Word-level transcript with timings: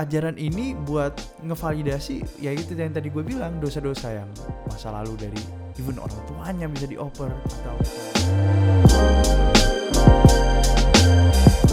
ajaran 0.00 0.40
ini 0.40 0.72
buat 0.72 1.12
ngevalidasi 1.44 2.40
ya 2.40 2.56
itu 2.56 2.72
yang 2.72 2.96
tadi 2.96 3.12
gue 3.12 3.20
bilang 3.20 3.60
dosa-dosa 3.60 4.24
yang 4.24 4.28
masa 4.64 4.88
lalu 4.88 5.12
dari 5.20 5.42
even 5.76 6.00
orang 6.00 6.16
tuanya 6.24 6.66
bisa 6.72 6.88
dioper 6.88 7.28
atau 7.28 7.76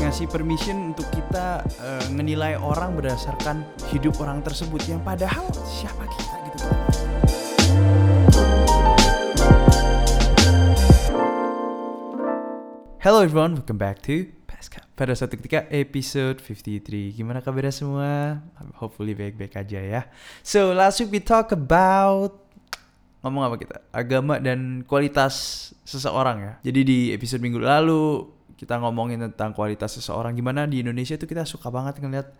ngasih 0.03 0.27
permission 0.27 0.91
untuk 0.91 1.07
kita 1.15 1.63
uh, 1.79 2.05
ngenilai 2.11 2.59
orang 2.59 2.99
berdasarkan 2.99 3.63
hidup 3.95 4.19
orang 4.19 4.43
tersebut 4.43 4.83
yang 4.91 4.99
padahal 5.03 5.47
siapa 5.63 6.03
kita 6.03 6.35
gitu 6.51 6.57
kan. 6.63 6.75
Hello 12.99 13.23
everyone, 13.23 13.55
welcome 13.55 13.79
back 13.79 14.03
to. 14.03 14.36
Pada 14.97 15.13
suatu 15.13 15.37
ketika 15.37 15.69
episode 15.69 16.41
53. 16.41 17.13
Gimana 17.13 17.37
kabarnya 17.45 17.69
semua? 17.69 18.41
Hopefully 18.81 19.13
baik-baik 19.13 19.53
aja 19.53 19.77
ya. 19.77 20.01
So, 20.41 20.73
last 20.73 20.97
week 20.97 21.13
we 21.13 21.21
talk 21.21 21.53
about 21.53 22.33
ngomong 23.21 23.45
apa 23.45 23.55
kita? 23.61 23.77
Agama 23.93 24.41
dan 24.41 24.81
kualitas 24.89 25.69
seseorang 25.85 26.37
ya. 26.41 26.53
Jadi 26.65 26.81
di 26.81 26.99
episode 27.13 27.45
minggu 27.45 27.61
lalu 27.61 28.25
kita 28.57 28.81
ngomongin 28.81 29.21
tentang 29.29 29.53
kualitas 29.53 30.01
seseorang 30.01 30.33
gimana 30.33 30.65
di 30.65 30.81
Indonesia 30.81 31.13
itu 31.13 31.29
kita 31.29 31.45
suka 31.45 31.69
banget 31.69 32.01
ngeliat 32.01 32.33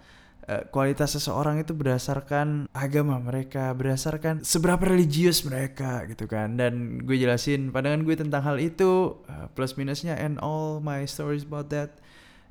uh, 0.49 0.65
kualitas 0.73 1.13
seseorang 1.13 1.61
itu 1.61 1.77
berdasarkan 1.77 2.73
agama 2.73 3.21
mereka, 3.21 3.69
berdasarkan 3.77 4.41
seberapa 4.41 4.81
religius 4.81 5.45
mereka 5.45 6.09
gitu 6.09 6.25
kan. 6.25 6.57
Dan 6.57 7.05
gue 7.05 7.21
jelasin 7.21 7.69
pandangan 7.69 8.01
gue 8.01 8.17
tentang 8.17 8.41
hal 8.41 8.57
itu, 8.57 9.21
uh, 9.29 9.45
plus 9.53 9.77
minusnya 9.77 10.17
and 10.17 10.41
all 10.41 10.81
my 10.81 11.05
stories 11.05 11.45
about 11.45 11.69
that 11.69 12.01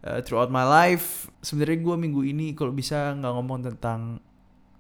uh, 0.07 0.23
throughout 0.23 0.55
my 0.55 0.63
life. 0.63 1.27
Sebenarnya 1.43 1.83
gue 1.83 1.97
minggu 1.99 2.23
ini 2.23 2.55
kalau 2.55 2.71
bisa 2.71 3.11
nggak 3.19 3.33
ngomong 3.35 3.59
tentang 3.67 4.23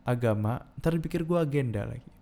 agama, 0.07 0.63
ntar 0.79 0.95
dipikir 0.95 1.27
gue 1.27 1.39
agenda 1.39 1.83
lagi. 1.83 2.07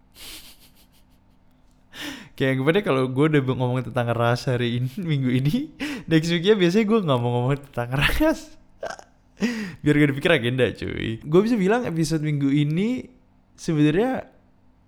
Kayak 2.40 2.64
gimana 2.64 2.80
kalau 2.80 3.06
gue 3.12 3.24
udah 3.36 3.42
ngomong 3.44 3.84
tentang 3.84 4.08
ras 4.16 4.48
hari 4.48 4.80
ini 4.80 4.90
minggu 5.12 5.30
ini, 5.30 5.76
next 6.08 6.32
weeknya 6.32 6.56
biasanya 6.56 6.84
gue 6.88 6.98
nggak 7.04 7.18
mau 7.20 7.30
ngomong 7.30 7.60
tentang 7.70 7.92
ras 8.00 8.64
biar 9.84 9.94
gak 10.00 10.10
dipikir 10.14 10.32
agenda 10.32 10.64
cuy 10.72 11.20
gue 11.20 11.40
bisa 11.42 11.56
bilang 11.58 11.82
episode 11.84 12.22
minggu 12.22 12.48
ini 12.48 13.04
sebenarnya 13.58 14.30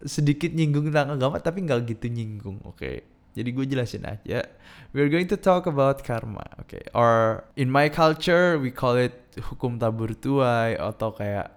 sedikit 0.06 0.53
nyinggung 0.53 0.89
tentang 0.89 1.17
agama 1.19 1.42
tapi 1.42 1.64
nggak 1.67 1.84
gitu 1.89 2.06
nyinggung 2.09 2.62
oke 2.62 2.81
okay? 2.81 3.05
Jadi 3.37 3.48
gue 3.53 3.65
jelasin 3.69 4.09
aja 4.09 4.48
we're 4.97 5.12
going 5.12 5.29
to 5.29 5.37
talk 5.37 5.69
about 5.69 6.01
karma 6.01 6.42
okay? 6.56 6.81
or 6.97 7.45
in 7.61 7.69
my 7.69 7.93
culture 7.93 8.56
we 8.56 8.73
call 8.73 8.97
it 8.97 9.12
hukum 9.37 9.77
tabur 9.77 10.17
tuai 10.17 10.81
atau 10.81 11.12
kayak 11.12 11.53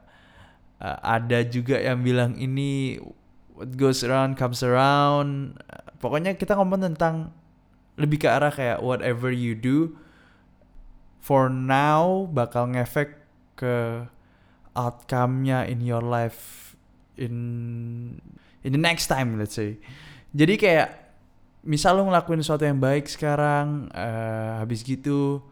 uh, 0.83 0.99
ada 0.99 1.47
juga 1.47 1.80
yang 1.80 2.03
bilang 2.03 2.36
ini 2.36 2.99
what 3.55 3.71
goes 3.80 4.03
around 4.03 4.36
comes 4.36 4.59
around 4.59 5.55
pokoknya 6.03 6.36
kita 6.36 6.59
ngomong 6.59 6.83
tentang 6.91 7.31
lebih 7.95 8.23
ke 8.23 8.27
arah 8.27 8.52
kayak 8.52 8.83
whatever 8.83 9.31
you 9.31 9.55
do 9.55 9.95
for 11.19 11.52
now 11.52 12.27
bakal 12.31 12.67
ngefek 12.67 13.19
ke 13.59 14.08
outcome-nya 14.75 15.67
in 15.67 15.83
your 15.83 15.99
life 15.99 16.73
in 17.19 17.36
in 18.64 18.71
the 18.71 18.80
next 18.80 19.11
time 19.11 19.36
let's 19.36 19.59
say. 19.59 19.75
Jadi 20.31 20.55
kayak 20.55 21.08
misal 21.63 21.99
lo 21.99 22.07
ngelakuin 22.07 22.39
sesuatu 22.39 22.63
yang 22.63 22.79
baik 22.79 23.11
sekarang 23.11 23.91
uh, 23.91 24.63
habis 24.63 24.83
gitu 24.83 25.43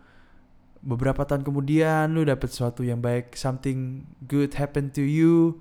beberapa 0.80 1.28
tahun 1.28 1.44
kemudian 1.44 2.08
lu 2.16 2.24
dapet 2.24 2.48
sesuatu 2.54 2.86
yang 2.86 3.04
baik 3.04 3.36
something 3.36 4.08
good 4.24 4.56
happen 4.56 4.88
to 4.88 5.04
you 5.04 5.60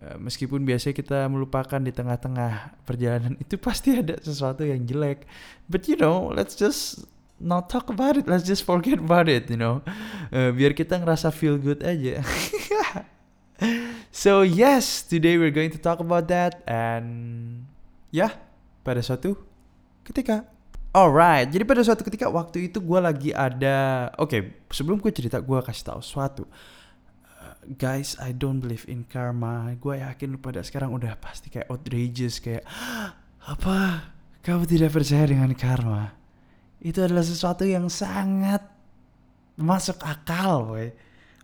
uh, 0.00 0.16
meskipun 0.16 0.64
biasanya 0.64 0.96
kita 0.96 1.18
melupakan 1.28 1.80
di 1.80 1.92
tengah-tengah 1.92 2.80
perjalanan 2.88 3.36
itu 3.36 3.60
pasti 3.60 4.00
ada 4.00 4.16
sesuatu 4.24 4.64
yang 4.64 4.88
jelek. 4.88 5.28
But 5.68 5.84
you 5.84 6.00
know 6.00 6.32
let's 6.32 6.56
just 6.56 7.04
not 7.42 7.68
talk 7.68 7.90
about 7.90 8.16
it 8.16 8.24
let's 8.30 8.46
just 8.46 8.64
forget 8.64 9.02
about 9.04 9.28
it 9.28 9.52
you 9.52 9.60
know. 9.60 9.84
Uh, 10.32 10.48
biar 10.54 10.72
kita 10.72 10.96
ngerasa 10.96 11.28
feel 11.28 11.60
good 11.60 11.84
aja. 11.84 12.24
So 14.14 14.42
yes 14.42 15.02
today 15.02 15.38
we're 15.38 15.54
going 15.54 15.70
to 15.74 15.80
talk 15.80 15.98
about 15.98 16.30
that 16.30 16.62
and 16.70 17.66
yeah, 18.14 18.34
pada 18.86 19.02
suatu 19.02 19.53
ketika 20.04 20.44
alright 20.92 21.48
jadi 21.50 21.64
pada 21.64 21.80
suatu 21.82 22.04
ketika 22.04 22.30
waktu 22.30 22.70
itu 22.70 22.78
gue 22.78 23.00
lagi 23.00 23.30
ada 23.32 24.10
oke 24.20 24.30
okay, 24.30 24.40
sebelum 24.70 25.00
gue 25.00 25.10
cerita 25.10 25.40
gue 25.40 25.58
kasih 25.64 25.84
tahu 25.90 26.00
suatu 26.04 26.44
uh, 26.44 27.56
guys 27.74 28.14
I 28.22 28.36
don't 28.36 28.62
believe 28.62 28.84
in 28.86 29.08
karma 29.08 29.74
gue 29.74 29.98
yakin 29.98 30.38
pada 30.38 30.62
sekarang 30.62 30.92
udah 30.92 31.16
pasti 31.18 31.48
kayak 31.48 31.66
outrageous 31.72 32.38
kayak 32.38 32.62
apa 33.44 34.12
kamu 34.44 34.68
tidak 34.68 34.92
percaya 34.92 35.24
dengan 35.24 35.50
karma 35.56 36.24
itu 36.84 37.00
adalah 37.00 37.24
sesuatu 37.24 37.64
yang 37.64 37.88
sangat 37.88 38.60
masuk 39.56 39.96
akal, 40.04 40.68
boy. 40.68 40.92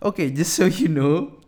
Oke, 0.05 0.27
okay, 0.27 0.29
just 0.29 0.53
so 0.53 0.69
you 0.69 0.93
know, 0.93 1.41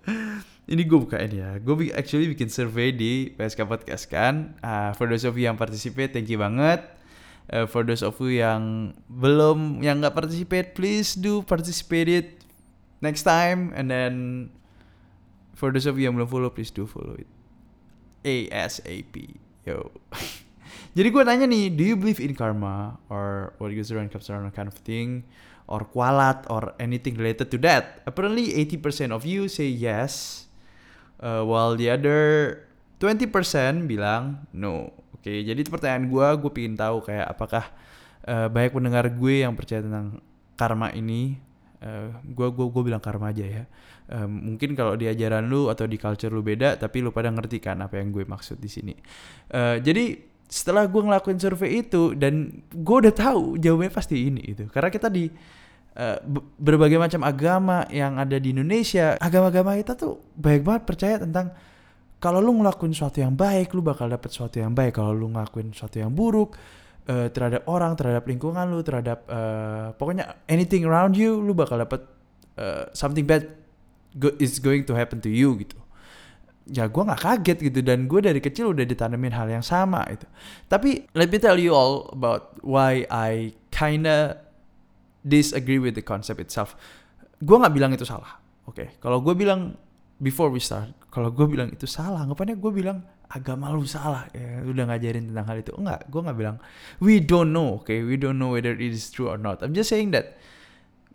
ini 0.73 0.89
gue 0.89 0.99
bukain 0.99 1.29
ya. 1.29 1.61
Gue 1.61 1.93
actually 1.93 2.33
bikin 2.33 2.49
survey 2.49 2.89
di 2.89 3.37
PSK 3.37 3.69
Podcast 3.69 4.09
kan. 4.09 4.57
Uh, 4.65 4.97
for 4.97 5.05
those 5.05 5.29
of 5.29 5.37
you 5.37 5.45
yang 5.45 5.61
participate, 5.61 6.17
thank 6.17 6.33
you 6.33 6.41
banget. 6.41 6.81
Uh, 7.51 7.67
for 7.67 7.83
those 7.83 8.03
of 8.03 8.15
you 8.23 8.45
yang 8.45 8.95
belum, 9.11 9.83
yang 9.83 9.99
nggak 9.99 10.15
participate, 10.15 10.79
please 10.79 11.19
do 11.19 11.43
participate 11.43 12.09
it 12.09 12.29
next 13.03 13.27
time. 13.27 13.75
And 13.75 13.91
then 13.91 14.15
for 15.59 15.75
those 15.75 15.87
of 15.87 15.99
you 15.99 16.07
yang 16.07 16.15
belum 16.15 16.31
follow, 16.31 16.51
please 16.55 16.71
do 16.71 16.87
follow 16.87 17.19
it. 17.19 17.29
ASAP. 18.23 19.37
Yo. 19.67 19.91
Jadi 20.97 21.09
gue 21.09 21.23
nanya 21.25 21.49
nih, 21.49 21.73
do 21.73 21.83
you 21.89 21.97
believe 21.97 22.21
in 22.21 22.37
karma 22.37 23.01
or 23.09 23.57
what 23.57 23.73
goes 23.73 23.89
around 23.89 24.13
comes 24.13 24.29
around 24.29 24.45
kind 24.53 24.69
of 24.69 24.77
thing 24.85 25.25
or 25.65 25.89
kualat 25.89 26.45
or 26.53 26.77
anything 26.77 27.17
related 27.17 27.49
to 27.49 27.57
that? 27.65 28.05
Apparently 28.05 28.53
80% 28.69 29.09
of 29.09 29.25
you 29.25 29.49
say 29.49 29.73
yes, 29.73 30.45
uh, 31.25 31.41
while 31.49 31.81
the 31.81 31.89
other 31.89 32.21
20% 33.01 33.33
bilang 33.89 34.45
no. 34.53 34.93
Oke, 35.23 35.47
jadi 35.47 35.63
pertanyaan 35.63 36.11
gue, 36.11 36.27
gue 36.43 36.51
pengen 36.51 36.75
tahu 36.75 37.07
kayak 37.07 37.31
apakah 37.31 37.65
uh, 38.27 38.51
banyak 38.51 38.75
pendengar 38.75 39.07
gue 39.07 39.47
yang 39.47 39.55
percaya 39.55 39.79
tentang 39.79 40.19
karma 40.59 40.91
ini. 40.91 41.39
Uh, 41.79 42.11
gue 42.27 42.51
gue 42.51 42.67
gue 42.75 42.83
bilang 42.83 42.99
karma 42.99 43.31
aja 43.31 43.47
ya. 43.47 43.63
Uh, 44.11 44.27
mungkin 44.27 44.75
kalau 44.75 44.99
di 44.99 45.07
ajaran 45.07 45.47
lu 45.47 45.71
atau 45.71 45.87
di 45.87 45.95
culture 45.95 46.35
lu 46.35 46.43
beda, 46.43 46.75
tapi 46.75 47.07
lu 47.07 47.15
pada 47.15 47.31
ngerti 47.31 47.63
kan 47.63 47.79
apa 47.87 48.03
yang 48.03 48.11
gue 48.11 48.27
maksud 48.27 48.59
di 48.59 48.67
sini. 48.67 48.99
Uh, 49.55 49.79
jadi 49.79 50.19
setelah 50.51 50.91
gue 50.91 51.01
ngelakuin 51.07 51.39
survei 51.39 51.87
itu 51.87 52.19
dan 52.19 52.67
gue 52.75 52.97
udah 53.07 53.15
tahu 53.15 53.57
jawabannya 53.63 53.95
pasti 53.95 54.29
ini 54.29 54.53
itu 54.53 54.69
karena 54.69 54.93
kita 54.93 55.09
di 55.09 55.31
uh, 55.97 56.21
berbagai 56.61 57.01
macam 57.01 57.25
agama 57.25 57.89
yang 57.89 58.21
ada 58.21 58.37
di 58.37 58.53
Indonesia 58.53 59.17
agama-agama 59.17 59.81
kita 59.81 59.97
tuh 59.97 60.21
baik 60.37 60.61
banget 60.61 60.83
percaya 60.85 61.17
tentang 61.17 61.57
kalau 62.23 62.39
lu 62.39 62.55
ngelakuin 62.63 62.95
sesuatu 62.95 63.19
yang 63.19 63.35
baik 63.35 63.75
lu 63.75 63.83
bakal 63.83 64.07
dapet 64.07 64.31
sesuatu 64.31 64.63
yang 64.63 64.71
baik. 64.71 64.95
Kalau 64.95 65.11
lu 65.11 65.27
ngelakuin 65.35 65.75
sesuatu 65.75 65.99
yang 65.99 66.15
buruk 66.15 66.55
uh, 67.11 67.27
terhadap 67.35 67.67
orang 67.67 67.99
terhadap 67.99 68.23
lingkungan 68.31 68.63
lu 68.71 68.79
terhadap 68.87 69.27
uh, 69.27 69.91
pokoknya 69.99 70.47
anything 70.47 70.87
around 70.87 71.19
you 71.19 71.43
lu 71.43 71.51
bakal 71.51 71.83
dapet 71.83 72.07
uh, 72.63 72.87
something 72.95 73.27
bad 73.27 73.51
go 74.15 74.31
is 74.39 74.63
going 74.63 74.87
to 74.87 74.95
happen 74.95 75.19
to 75.19 75.27
you 75.27 75.59
gitu. 75.59 75.75
Ya 76.71 76.87
gue 76.87 77.03
nggak 77.03 77.27
kaget 77.27 77.59
gitu. 77.59 77.83
Dan 77.83 78.07
gue 78.07 78.23
dari 78.23 78.39
kecil 78.39 78.71
udah 78.71 78.87
ditanemin 78.87 79.35
hal 79.35 79.51
yang 79.51 79.67
sama 79.67 80.07
itu 80.07 80.31
tapi 80.71 81.11
let 81.19 81.27
me 81.27 81.43
tell 81.43 81.59
you 81.59 81.75
all 81.75 82.07
about 82.15 82.55
why 82.63 83.03
I 83.11 83.59
kinda 83.75 84.39
disagree 85.27 85.83
with 85.83 85.99
the 85.99 86.07
concept 86.07 86.39
itself. 86.39 86.79
Gue 87.43 87.59
nggak 87.59 87.75
bilang 87.75 87.91
itu 87.91 88.07
salah 88.07 88.39
oke? 88.71 88.79
Okay. 88.79 88.89
kalau 89.03 89.19
gue 89.19 89.35
bilang 89.35 89.75
before 90.23 90.49
we 90.55 90.63
start 90.63 90.95
kalau 91.11 91.35
gue 91.35 91.45
bilang 91.51 91.69
itu 91.75 91.85
salah 91.91 92.23
ngapain 92.23 92.55
gue 92.55 92.73
bilang 92.73 93.03
agama 93.27 93.75
lu 93.75 93.83
salah 93.83 94.31
ya 94.31 94.63
udah 94.63 94.95
ngajarin 94.95 95.35
tentang 95.35 95.47
hal 95.51 95.59
itu 95.59 95.73
enggak 95.75 96.07
gue 96.07 96.21
nggak 96.23 96.39
bilang 96.39 96.57
we 97.03 97.19
don't 97.19 97.51
know 97.51 97.83
okay? 97.83 98.07
we 98.07 98.15
don't 98.15 98.39
know 98.39 98.55
whether 98.55 98.73
it 98.73 98.95
is 98.95 99.11
true 99.11 99.27
or 99.27 99.37
not 99.37 99.59
I'm 99.61 99.75
just 99.75 99.91
saying 99.91 100.15
that 100.15 100.39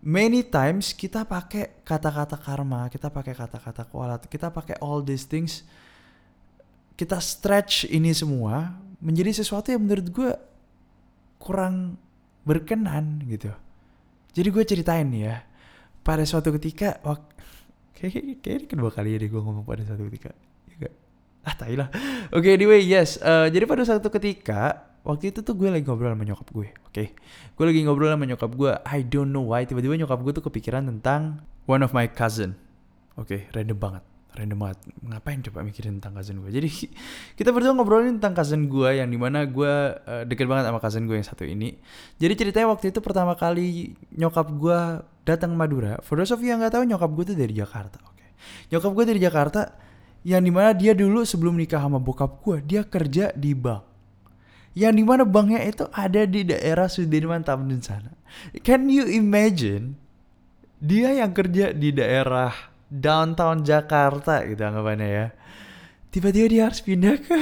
many 0.04 0.46
times 0.46 0.94
kita 0.94 1.26
pakai 1.26 1.82
kata-kata 1.82 2.38
karma, 2.38 2.90
kita 2.92 3.10
pakai 3.10 3.34
kata-kata 3.34 3.88
kualat, 3.90 4.24
kita 4.30 4.54
pakai 4.54 4.78
all 4.80 5.02
these 5.02 5.26
things, 5.26 5.66
kita 6.98 7.18
stretch 7.22 7.90
ini 7.90 8.14
semua 8.14 8.78
menjadi 9.02 9.42
sesuatu 9.42 9.74
yang 9.74 9.86
menurut 9.86 10.08
gue 10.10 10.32
kurang 11.42 11.98
berkenan 12.48 13.22
gitu. 13.30 13.54
Jadi 14.34 14.48
gue 14.54 14.64
ceritain 14.66 15.10
ya, 15.14 15.42
pada 16.06 16.22
suatu 16.26 16.54
ketika, 16.56 17.02
wak, 17.02 17.22
kayak, 17.98 18.14
kayak 18.46 18.56
ini 18.62 18.66
kedua 18.70 18.94
kali 18.94 19.18
ya 19.18 19.18
deh 19.18 19.30
gue 19.34 19.42
ngomong 19.42 19.66
pada 19.66 19.82
suatu 19.82 20.06
ketika. 20.14 20.32
Ya 20.78 20.94
ah, 21.42 21.56
tai 21.58 21.74
lah. 21.74 21.90
Oke, 22.30 22.54
okay, 22.54 22.62
anyway, 22.62 22.86
yes. 22.86 23.18
Uh, 23.18 23.50
jadi 23.50 23.66
pada 23.66 23.82
suatu 23.82 24.14
ketika, 24.14 24.86
waktu 25.02 25.34
itu 25.34 25.42
tuh 25.42 25.58
gue 25.58 25.74
lagi 25.74 25.88
ngobrol 25.88 26.12
sama 26.12 26.28
nyokap 26.28 26.52
gue 26.52 26.68
oke 26.68 26.92
okay? 26.92 27.16
gue 27.56 27.64
lagi 27.64 27.80
ngobrol 27.88 28.12
sama 28.12 28.28
nyokap 28.28 28.52
gue 28.52 28.76
I 28.84 29.08
don't 29.08 29.32
know 29.32 29.56
why 29.56 29.64
tiba-tiba 29.64 29.96
nyokap 30.04 30.20
gue 30.20 30.36
tuh 30.36 30.44
kepikiran 30.52 30.84
tentang 30.84 31.40
one 31.64 31.80
of 31.80 31.96
my 31.96 32.12
cousin 32.12 32.60
Oke, 33.18 33.50
random 33.50 33.78
banget. 33.82 34.04
Random 34.38 34.58
banget. 34.62 34.78
Ngapain 35.02 35.42
coba 35.50 35.66
mikirin 35.66 35.98
tentang 35.98 36.22
cousin 36.22 36.38
gue. 36.38 36.54
Jadi 36.54 36.70
kita 37.42 37.50
berdua 37.50 37.74
ngobrolin 37.74 38.22
tentang 38.22 38.38
cousin 38.38 38.70
gue 38.70 38.90
yang 39.02 39.10
di 39.10 39.18
mana 39.18 39.50
gue 39.50 39.74
uh, 39.98 40.24
deket 40.30 40.46
banget 40.46 40.70
sama 40.70 40.78
cousin 40.78 41.10
gue 41.10 41.18
yang 41.18 41.26
satu 41.26 41.44
ini. 41.44 41.74
Jadi 42.22 42.34
ceritanya 42.38 42.70
waktu 42.70 42.94
itu 42.94 43.02
pertama 43.02 43.34
kali 43.34 43.98
nyokap 44.14 44.54
gue 44.54 44.80
datang 45.28 45.52
Madura. 45.52 46.00
For 46.00 46.16
those 46.16 46.32
of 46.32 46.40
you 46.40 46.56
yang 46.56 46.64
nggak 46.64 46.80
tahu 46.80 46.88
nyokap 46.88 47.12
gue 47.12 47.26
tuh 47.36 47.38
dari 47.38 47.52
Jakarta. 47.52 48.00
Oke. 48.08 48.32
Nyokap 48.72 48.92
gue 48.96 49.06
dari 49.12 49.20
Jakarta 49.20 49.62
yang 50.24 50.40
di 50.40 50.52
mana 50.52 50.72
dia 50.72 50.96
dulu 50.96 51.28
sebelum 51.28 51.60
nikah 51.60 51.84
sama 51.84 52.00
bokap 52.00 52.40
gue 52.40 52.64
dia 52.64 52.82
kerja 52.88 53.36
di 53.36 53.52
bank. 53.52 53.84
Yang 54.72 54.94
di 54.96 55.04
mana 55.04 55.24
banknya 55.28 55.60
itu 55.68 55.84
ada 55.92 56.24
di 56.24 56.48
daerah 56.48 56.88
Sudirman 56.88 57.44
Tamrin 57.44 57.84
sana. 57.84 58.16
Can 58.64 58.88
you 58.88 59.04
imagine 59.10 60.00
dia 60.78 61.12
yang 61.18 61.34
kerja 61.34 61.74
di 61.74 61.90
daerah 61.90 62.54
downtown 62.88 63.66
Jakarta 63.66 64.46
gitu 64.46 64.62
anggapannya 64.64 65.08
ya. 65.10 65.28
Tiba-tiba 66.14 66.48
dia 66.48 66.62
harus 66.70 66.80
pindah 66.80 67.20
ke 67.20 67.40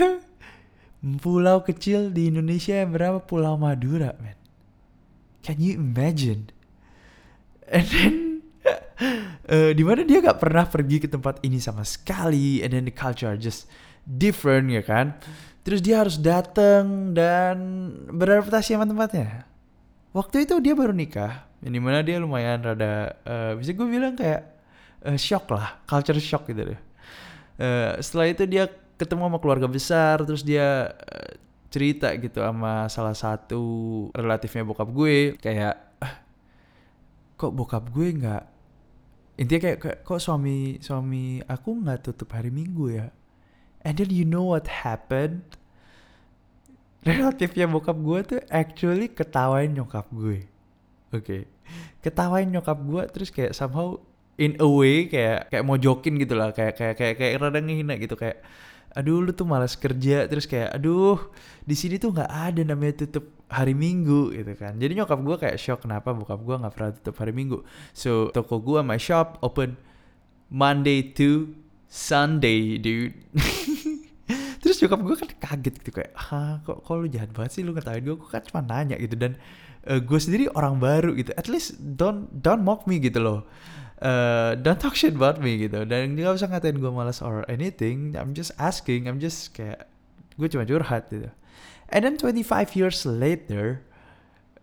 pulau 1.22 1.62
kecil 1.62 2.10
di 2.10 2.34
Indonesia 2.34 2.82
yang 2.82 2.96
berapa 2.96 3.22
Pulau 3.22 3.60
Madura, 3.62 4.18
man. 4.18 4.38
Can 5.46 5.62
you 5.62 5.78
imagine? 5.78 6.50
And 7.66 7.86
then 7.90 8.16
uh, 9.50 9.72
di 9.74 9.84
mana 9.86 10.06
dia 10.06 10.22
gak 10.22 10.38
pernah 10.38 10.66
pergi 10.70 11.02
ke 11.02 11.08
tempat 11.10 11.42
ini 11.42 11.58
sama 11.58 11.82
sekali 11.82 12.62
and 12.62 12.74
then 12.74 12.86
the 12.86 12.94
culture 12.94 13.30
are 13.30 13.40
just 13.40 13.66
different 14.06 14.70
ya 14.70 14.86
kan. 14.86 15.18
Terus 15.66 15.82
dia 15.82 16.06
harus 16.06 16.22
datang 16.22 17.18
dan 17.18 17.58
beradaptasi 18.14 18.78
sama 18.78 18.86
tempatnya. 18.86 19.50
Waktu 20.14 20.46
itu 20.46 20.62
dia 20.62 20.78
baru 20.78 20.94
nikah, 20.94 21.44
yang 21.66 21.74
di 21.74 21.82
mana 21.82 22.06
dia 22.06 22.22
lumayan 22.22 22.62
rada 22.62 23.18
uh, 23.26 23.58
bisa 23.58 23.74
gue 23.74 23.88
bilang 23.90 24.14
kayak 24.14 24.46
uh, 25.04 25.18
shock 25.18 25.50
lah, 25.50 25.82
culture 25.90 26.16
shock 26.22 26.46
gitu 26.48 26.72
deh. 26.72 26.82
Uh, 27.58 27.98
setelah 27.98 28.30
itu 28.30 28.46
dia 28.46 28.70
ketemu 28.96 29.28
sama 29.28 29.38
keluarga 29.42 29.68
besar, 29.68 30.22
terus 30.24 30.46
dia 30.46 30.94
uh, 30.94 31.32
cerita 31.74 32.14
gitu 32.16 32.40
sama 32.40 32.88
salah 32.88 33.18
satu 33.18 33.64
relatifnya 34.16 34.64
bokap 34.64 34.88
gue 34.88 35.36
kayak 35.36 35.85
kok 37.36 37.52
bokap 37.52 37.92
gue 37.92 38.08
nggak 38.16 38.44
intinya 39.36 39.62
kayak, 39.68 39.80
kayak 39.84 39.98
kok 40.08 40.20
suami 40.24 40.80
suami 40.80 41.44
aku 41.44 41.70
nggak 41.84 42.00
tutup 42.08 42.32
hari 42.32 42.52
minggu 42.52 42.86
ya? 42.96 43.08
And 43.84 44.00
then 44.00 44.10
you 44.10 44.26
know 44.26 44.56
what 44.56 44.66
happened? 44.66 45.44
Relatifnya 47.06 47.70
bokap 47.70 47.98
gue 48.02 48.20
tuh 48.26 48.42
actually 48.50 49.12
ketawain 49.14 49.76
nyokap 49.76 50.10
gue. 50.10 50.48
Oke. 51.14 51.22
Okay. 51.22 51.42
ketawain 52.06 52.50
nyokap 52.50 52.78
gue 52.82 53.04
terus 53.10 53.30
kayak 53.34 53.58
somehow 53.58 53.98
in 54.38 54.54
a 54.62 54.68
way 54.68 55.10
kayak 55.10 55.50
kayak 55.50 55.64
mau 55.66 55.78
jokin 55.78 56.18
gitu 56.18 56.34
lah. 56.34 56.50
Kayak 56.56 56.80
kayak 56.80 56.96
kayak 56.98 57.16
kayak 57.20 57.34
rada 57.42 57.60
ngehina 57.62 57.94
gitu. 58.02 58.18
Kayak 58.18 58.42
aduh 58.96 59.22
lu 59.22 59.36
tuh 59.36 59.46
malas 59.46 59.78
kerja. 59.78 60.26
Terus 60.26 60.50
kayak 60.50 60.82
aduh 60.82 61.20
di 61.62 61.76
sini 61.78 62.02
tuh 62.02 62.10
nggak 62.10 62.32
ada 62.32 62.62
namanya 62.66 63.06
tutup 63.06 63.45
hari 63.50 63.78
minggu 63.78 64.34
gitu 64.34 64.54
kan. 64.58 64.74
Jadi 64.78 64.98
nyokap 64.98 65.20
gue 65.22 65.36
kayak 65.38 65.58
shock 65.62 65.86
kenapa 65.86 66.12
bokap 66.12 66.42
gue 66.42 66.56
nggak 66.58 66.74
pernah 66.74 66.92
tutup 66.98 67.16
hari 67.22 67.34
minggu? 67.34 67.62
So 67.94 68.34
toko 68.34 68.58
gue 68.58 68.82
my 68.82 68.98
shop 68.98 69.38
open 69.46 69.78
Monday 70.50 71.06
to 71.14 71.54
Sunday 71.86 72.82
dude. 72.82 73.14
Terus 74.62 74.82
nyokap 74.82 75.00
gue 75.06 75.16
kan 75.22 75.30
kaget 75.30 75.76
gitu 75.86 75.92
kayak 76.02 76.12
ah 76.18 76.58
kok 76.66 76.82
kok 76.82 76.94
lu 76.98 77.06
jahat 77.06 77.30
banget 77.38 77.52
sih? 77.54 77.62
Lu 77.62 77.78
ngetawain 77.78 78.02
gue 78.02 78.18
gue 78.18 78.30
kan 78.30 78.42
cuma 78.42 78.66
nanya 78.66 78.98
gitu. 78.98 79.14
Dan 79.14 79.38
uh, 79.86 80.02
gue 80.02 80.20
sendiri 80.20 80.50
orang 80.58 80.82
baru 80.82 81.14
gitu. 81.14 81.30
At 81.38 81.46
least 81.46 81.78
don't 81.78 82.26
don't 82.42 82.66
mock 82.66 82.90
me 82.90 82.98
gitu 82.98 83.22
loh. 83.22 83.46
Uh, 84.02 84.58
don't 84.60 84.82
talk 84.82 84.98
shit 84.98 85.14
about 85.14 85.38
me 85.38 85.62
gitu. 85.62 85.86
Dan 85.86 86.18
nggak 86.18 86.42
usah 86.42 86.50
ngatain 86.50 86.82
gue 86.82 86.90
malas 86.90 87.22
or 87.22 87.46
anything. 87.46 88.18
I'm 88.18 88.34
just 88.34 88.58
asking. 88.58 89.06
I'm 89.06 89.22
just 89.22 89.54
kayak 89.54 89.86
gue 90.36 90.50
cuma 90.50 90.66
curhat 90.66 91.08
gitu 91.14 91.30
and 91.90 92.06
then 92.06 92.16
25 92.18 92.76
years 92.78 93.06
later 93.06 93.82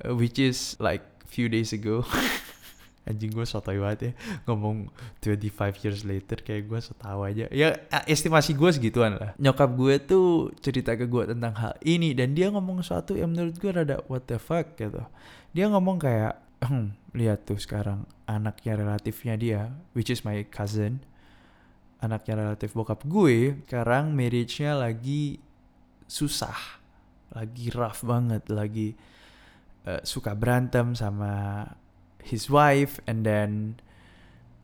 uh, 0.02 0.14
which 0.14 0.38
is 0.38 0.74
like 0.78 1.02
few 1.26 1.48
days 1.48 1.72
ago. 1.72 2.04
Anjing 3.02 3.34
gue 3.34 3.42
sotoy 3.42 3.82
banget 3.82 3.98
ya 3.98 4.12
ngomong 4.46 4.86
25 5.26 5.82
years 5.82 6.06
later 6.06 6.38
kayak 6.38 6.70
gue 6.70 6.78
setawa 6.78 7.34
aja. 7.34 7.50
Ya 7.50 7.82
estimasi 8.06 8.54
gue 8.54 8.70
segituan 8.70 9.18
lah. 9.18 9.34
Nyokap 9.42 9.74
gue 9.74 9.98
tuh 9.98 10.54
cerita 10.62 10.94
ke 10.94 11.10
gue 11.10 11.34
tentang 11.34 11.50
hal 11.58 11.74
ini 11.82 12.14
dan 12.14 12.38
dia 12.38 12.46
ngomong 12.54 12.78
sesuatu 12.78 13.18
yang 13.18 13.34
menurut 13.34 13.58
gue 13.58 13.70
rada 13.74 13.98
what 14.06 14.30
the 14.30 14.38
fuck? 14.38 14.78
gitu. 14.78 15.02
Dia 15.50 15.66
ngomong 15.66 15.98
kayak 15.98 16.38
hmm, 16.62 16.94
lihat 17.18 17.42
tuh 17.42 17.58
sekarang 17.58 18.06
anaknya 18.30 18.78
relatifnya 18.78 19.34
dia 19.34 19.60
which 19.92 20.08
is 20.08 20.22
my 20.22 20.46
cousin 20.48 21.02
anaknya 21.98 22.38
relatif 22.38 22.74
bokap 22.74 23.02
gue 23.06 23.58
sekarang 23.66 24.14
marriage-nya 24.14 24.74
lagi 24.78 25.38
susah 26.06 26.81
lagi 27.32 27.72
rough 27.72 28.04
banget 28.04 28.44
lagi 28.52 28.94
uh, 29.88 30.00
suka 30.04 30.36
berantem 30.36 30.92
sama 30.92 31.64
his 32.22 32.46
wife 32.52 33.02
and 33.08 33.26
then 33.26 33.76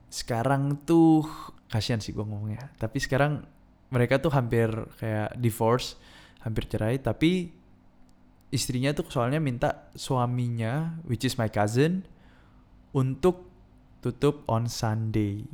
sekarang 0.08 0.80
tuh 0.88 1.26
kasihan 1.68 2.00
sih 2.00 2.16
gue 2.16 2.24
ngomongnya 2.24 2.72
tapi 2.80 2.96
sekarang 3.02 3.44
mereka 3.92 4.20
tuh 4.20 4.32
hampir 4.32 4.68
kayak 4.96 5.36
divorce 5.36 5.96
hampir 6.44 6.64
cerai 6.68 7.00
tapi 7.00 7.52
istrinya 8.48 8.96
tuh 8.96 9.04
soalnya 9.12 9.40
minta 9.40 9.92
suaminya 9.92 10.96
which 11.04 11.24
is 11.28 11.36
my 11.36 11.52
cousin 11.52 12.04
untuk 12.96 13.48
tutup 14.00 14.46
on 14.48 14.70
Sunday. 14.70 15.44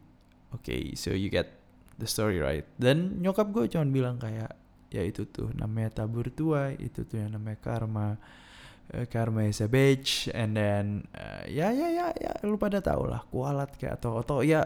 Oke, 0.54 0.70
okay, 0.70 0.82
so 0.94 1.10
you 1.10 1.32
get 1.32 1.58
the 1.98 2.06
story 2.06 2.38
right. 2.38 2.66
Dan 2.78 3.18
nyokap 3.24 3.50
gue 3.50 3.66
cuma 3.66 3.86
bilang 3.88 4.20
kayak 4.20 4.54
ya 4.94 5.02
itu 5.02 5.26
tuh 5.26 5.50
namanya 5.58 6.02
tabur 6.02 6.30
tua, 6.30 6.70
itu 6.78 7.02
tuh 7.02 7.18
yang 7.18 7.34
namanya 7.34 7.58
karma. 7.58 8.14
Uh, 8.84 9.08
karma 9.08 9.48
is 9.48 9.64
a 9.64 9.68
bitch 9.68 10.28
and 10.36 10.60
then 10.60 11.08
uh, 11.16 11.40
ya 11.48 11.72
ya 11.72 11.88
ya 11.88 12.12
ya 12.20 12.36
lu 12.44 12.60
pada 12.60 12.84
tau 12.84 13.08
lah 13.08 13.24
kualat 13.32 13.72
kayak 13.80 13.96
atau 13.96 14.20
atau 14.20 14.44
ya 14.44 14.60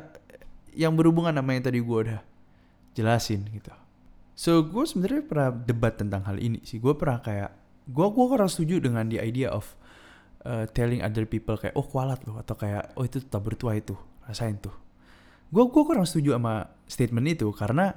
yang 0.74 0.98
berhubungan 0.98 1.30
sama 1.30 1.54
yang 1.54 1.62
tadi 1.62 1.78
gue 1.78 1.98
udah 2.02 2.20
jelasin 2.98 3.46
gitu. 3.54 3.70
So 4.34 4.66
gue 4.66 4.82
sebenarnya 4.90 5.22
pernah 5.22 5.50
debat 5.54 5.94
tentang 5.94 6.26
hal 6.26 6.42
ini 6.42 6.58
sih. 6.66 6.82
Gue 6.82 6.98
pernah 6.98 7.22
kayak 7.22 7.54
gue 7.86 8.06
gue 8.10 8.26
kurang 8.26 8.50
setuju 8.50 8.82
dengan 8.82 9.06
the 9.06 9.22
idea 9.22 9.54
of 9.54 9.78
uh, 10.44 10.66
telling 10.74 11.00
other 11.00 11.24
people 11.24 11.56
kayak 11.56 11.74
oh 11.74 11.86
kualat 11.86 12.20
loh 12.28 12.42
atau 12.42 12.54
kayak 12.54 12.94
oh 12.94 13.06
itu 13.06 13.22
tak 13.24 13.42
bertua 13.42 13.78
itu 13.78 13.96
rasain 14.28 14.60
tuh 14.60 14.74
gue 15.48 15.64
gue 15.64 15.82
kurang 15.82 16.04
setuju 16.04 16.36
sama 16.36 16.68
statement 16.84 17.26
itu 17.32 17.48
karena 17.56 17.96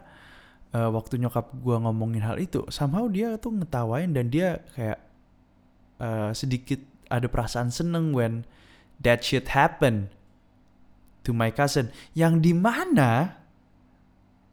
uh, 0.75 0.89
waktu 0.91 1.19
nyokap 1.19 1.51
gue 1.55 1.77
ngomongin 1.77 2.23
hal 2.23 2.37
itu 2.39 2.63
somehow 2.71 3.07
dia 3.07 3.35
tuh 3.37 3.55
ngetawain 3.55 4.11
dan 4.15 4.31
dia 4.31 4.63
kayak 4.75 4.99
uh, 5.99 6.31
sedikit 6.31 6.79
ada 7.11 7.27
perasaan 7.27 7.69
seneng 7.69 8.15
when 8.15 8.47
that 9.03 9.21
shit 9.21 9.51
happen 9.51 10.07
to 11.27 11.35
my 11.35 11.51
cousin. 11.51 11.91
Yang 12.15 12.51
di 12.51 12.53
mana 12.55 13.35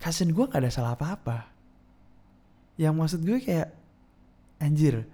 cousin 0.02 0.34
gue 0.34 0.44
gak 0.50 0.62
ada 0.66 0.72
salah 0.75 0.98
apa-apa. 0.98 1.48
Yang 2.78 2.94
maksud 2.94 3.20
gue 3.22 3.38
kayak 3.38 3.70
anjir 4.58 5.06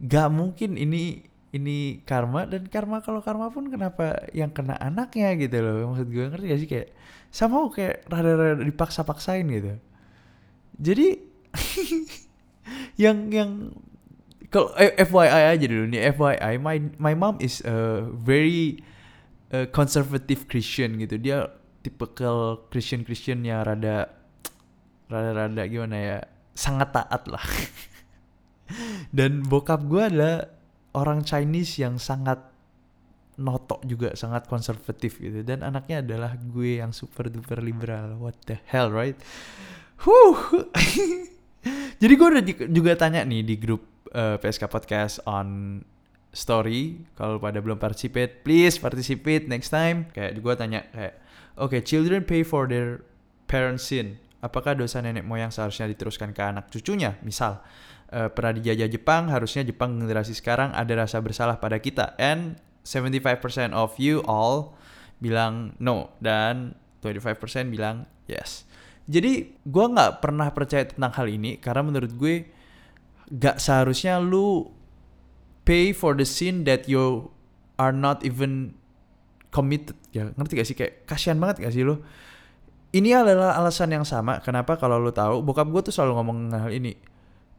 gak 0.00 0.28
mungkin 0.32 0.74
ini 0.74 1.22
ini 1.50 2.02
karma 2.06 2.46
dan 2.46 2.66
karma 2.70 3.02
kalau 3.02 3.22
karma 3.22 3.50
pun 3.50 3.66
kenapa 3.70 4.26
yang 4.34 4.50
kena 4.50 4.74
anaknya 4.78 5.38
gitu 5.38 5.62
loh. 5.62 5.94
Maksud 5.94 6.08
gue 6.10 6.24
ngerti 6.26 6.46
gak 6.50 6.60
sih? 6.60 6.70
Kayak 6.70 6.88
sama 7.30 7.62
kayak 7.70 8.10
rada-rada 8.10 8.58
dipaksa-paksain 8.66 9.46
gitu 9.46 9.78
jadi 10.80 11.20
yang 12.96 13.28
yang 13.28 13.50
kalau 14.50 14.74
eh, 14.74 14.96
FYI 14.98 15.54
aja 15.54 15.66
dulu 15.68 15.84
nih 15.92 16.10
FYI 16.16 16.58
my 16.58 16.76
my 16.98 17.14
mom 17.14 17.38
is 17.38 17.62
a 17.62 18.02
very 18.10 18.82
uh, 19.54 19.68
conservative 19.70 20.50
Christian 20.50 20.98
gitu. 20.98 21.20
Dia 21.20 21.46
tipikal 21.84 22.66
Christian 22.72 23.06
Christian 23.06 23.46
yang 23.46 23.62
rada 23.62 24.10
rada-rada 25.06 25.62
gimana 25.70 25.96
ya 25.96 26.18
sangat 26.56 26.90
taat 26.90 27.22
lah. 27.30 27.44
Dan 29.16 29.46
bokap 29.46 29.86
gue 29.86 30.02
adalah 30.02 30.50
orang 30.94 31.22
Chinese 31.22 31.78
yang 31.82 31.98
sangat 31.98 32.38
notok 33.40 33.86
juga 33.86 34.18
sangat 34.18 34.50
konservatif 34.50 35.22
gitu. 35.22 35.46
Dan 35.46 35.62
anaknya 35.62 36.02
adalah 36.02 36.34
gue 36.34 36.82
yang 36.82 36.90
super 36.90 37.30
duper 37.30 37.62
liberal. 37.62 38.18
What 38.18 38.34
the 38.50 38.58
hell 38.66 38.90
right 38.90 39.18
Huh. 40.00 40.36
jadi 42.00 42.12
gue 42.16 42.28
udah 42.32 42.44
juga 42.72 42.92
tanya 42.96 43.20
nih 43.24 43.44
di 43.44 43.54
grup 43.60 44.08
uh, 44.16 44.34
eh, 44.34 44.36
PSK 44.40 44.64
podcast 44.72 45.20
on 45.28 45.80
story 46.32 47.04
kalau 47.18 47.36
pada 47.36 47.60
belum 47.60 47.76
participate 47.76 48.40
please 48.40 48.80
participate 48.80 49.44
next 49.50 49.68
time 49.68 50.08
kayak 50.14 50.40
gue 50.40 50.54
tanya 50.56 50.86
kayak 50.94 51.20
oke 51.60 51.74
okay, 51.74 51.80
children 51.84 52.24
pay 52.24 52.40
for 52.46 52.64
their 52.64 53.04
parents 53.50 53.90
sin 53.90 54.16
apakah 54.40 54.72
dosa 54.72 55.04
nenek 55.04 55.26
moyang 55.26 55.52
seharusnya 55.52 55.90
diteruskan 55.90 56.32
ke 56.32 56.40
anak 56.40 56.72
cucunya 56.72 57.18
misal 57.20 57.60
uh, 58.14 58.28
pernah 58.30 58.52
dijajah 58.54 58.88
Jepang, 58.90 59.30
harusnya 59.30 59.62
Jepang 59.66 59.96
generasi 59.98 60.34
sekarang 60.34 60.74
ada 60.74 60.92
rasa 61.06 61.22
bersalah 61.22 61.62
pada 61.62 61.78
kita. 61.78 62.18
And 62.18 62.58
75% 62.82 63.76
of 63.76 63.96
you 64.00 64.24
all 64.26 64.74
bilang 65.20 65.76
no 65.78 66.16
dan 66.18 66.74
25% 67.04 67.68
bilang 67.68 68.08
yes. 68.24 68.64
Jadi 69.10 69.58
gue 69.66 69.86
nggak 69.90 70.22
pernah 70.22 70.46
percaya 70.54 70.86
tentang 70.86 71.10
hal 71.10 71.26
ini 71.26 71.58
karena 71.58 71.82
menurut 71.82 72.14
gue 72.14 72.46
gak 73.30 73.58
seharusnya 73.58 74.22
lu 74.22 74.70
pay 75.66 75.90
for 75.90 76.14
the 76.14 76.22
sin 76.22 76.62
that 76.62 76.86
you 76.86 77.26
are 77.74 77.90
not 77.90 78.22
even 78.22 78.74
committed. 79.50 79.98
Ya 80.14 80.30
ngerti 80.34 80.52
gak 80.54 80.68
sih? 80.70 80.76
Kayak 80.78 81.10
kasihan 81.10 81.42
banget 81.42 81.66
gak 81.66 81.74
sih 81.74 81.82
lu? 81.82 81.98
Ini 82.90 83.22
adalah 83.22 83.58
alasan 83.58 83.90
yang 83.90 84.06
sama. 84.06 84.38
Kenapa? 84.42 84.78
Kalau 84.78 84.98
lu 85.02 85.10
tahu 85.10 85.42
bokap 85.42 85.66
gue 85.70 85.90
tuh 85.90 85.94
selalu 85.94 86.12
ngomong 86.22 86.38
hal 86.54 86.70
ini. 86.70 86.94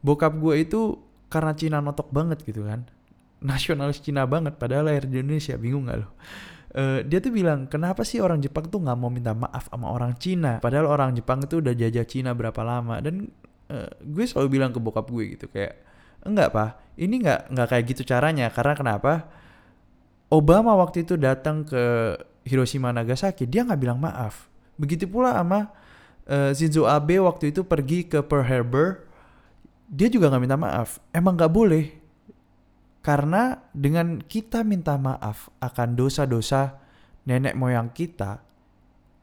Bokap 0.00 0.32
gue 0.40 0.56
itu 0.56 1.00
karena 1.28 1.52
Cina 1.52 1.84
notok 1.84 2.08
banget 2.12 2.40
gitu 2.48 2.64
kan. 2.64 2.88
Nasionalis 3.44 4.00
Cina 4.00 4.24
banget 4.24 4.56
padahal 4.56 4.88
lahir 4.88 5.04
di 5.04 5.20
Indonesia. 5.20 5.56
Bingung 5.60 5.88
gak 5.88 6.00
lo 6.00 6.16
Uh, 6.72 7.04
dia 7.04 7.20
tuh 7.20 7.28
bilang 7.28 7.68
kenapa 7.68 8.00
sih 8.00 8.16
orang 8.24 8.40
Jepang 8.40 8.64
tuh 8.72 8.80
nggak 8.80 8.96
mau 8.96 9.12
minta 9.12 9.36
maaf 9.36 9.68
sama 9.68 9.92
orang 9.92 10.16
Cina? 10.16 10.56
Padahal 10.56 10.88
orang 10.88 11.12
Jepang 11.12 11.44
itu 11.44 11.60
udah 11.60 11.76
jajah 11.76 12.06
Cina 12.08 12.32
berapa 12.32 12.64
lama. 12.64 12.96
Dan 13.04 13.28
uh, 13.68 13.88
gue 14.00 14.24
selalu 14.24 14.48
bilang 14.60 14.72
ke 14.72 14.80
bokap 14.80 15.04
gue 15.12 15.36
gitu 15.36 15.46
kayak 15.52 15.76
enggak 16.24 16.48
pak. 16.48 16.70
Ini 16.96 17.14
nggak 17.20 17.40
nggak 17.52 17.68
kayak 17.68 17.84
gitu 17.92 18.02
caranya. 18.08 18.48
Karena 18.48 18.72
kenapa? 18.72 19.12
Obama 20.32 20.72
waktu 20.80 21.04
itu 21.04 21.20
datang 21.20 21.68
ke 21.68 22.16
Hiroshima 22.48 22.88
Nagasaki 22.88 23.44
dia 23.44 23.68
nggak 23.68 23.80
bilang 23.80 24.00
maaf. 24.00 24.48
Begitu 24.80 25.04
pula 25.04 25.36
sama 25.36 25.68
uh, 26.24 26.56
Shinzo 26.56 26.88
Abe 26.88 27.20
waktu 27.20 27.52
itu 27.52 27.68
pergi 27.68 28.08
ke 28.08 28.24
Pearl 28.24 28.48
Harbor 28.48 29.04
dia 29.92 30.08
juga 30.08 30.32
nggak 30.32 30.42
minta 30.42 30.56
maaf. 30.56 30.96
Emang 31.12 31.36
nggak 31.36 31.52
boleh 31.52 32.01
karena 33.02 33.58
dengan 33.74 34.22
kita 34.22 34.62
minta 34.62 34.94
maaf 34.94 35.50
akan 35.58 35.98
dosa-dosa 35.98 36.78
nenek 37.26 37.58
moyang 37.58 37.90
kita, 37.90 38.38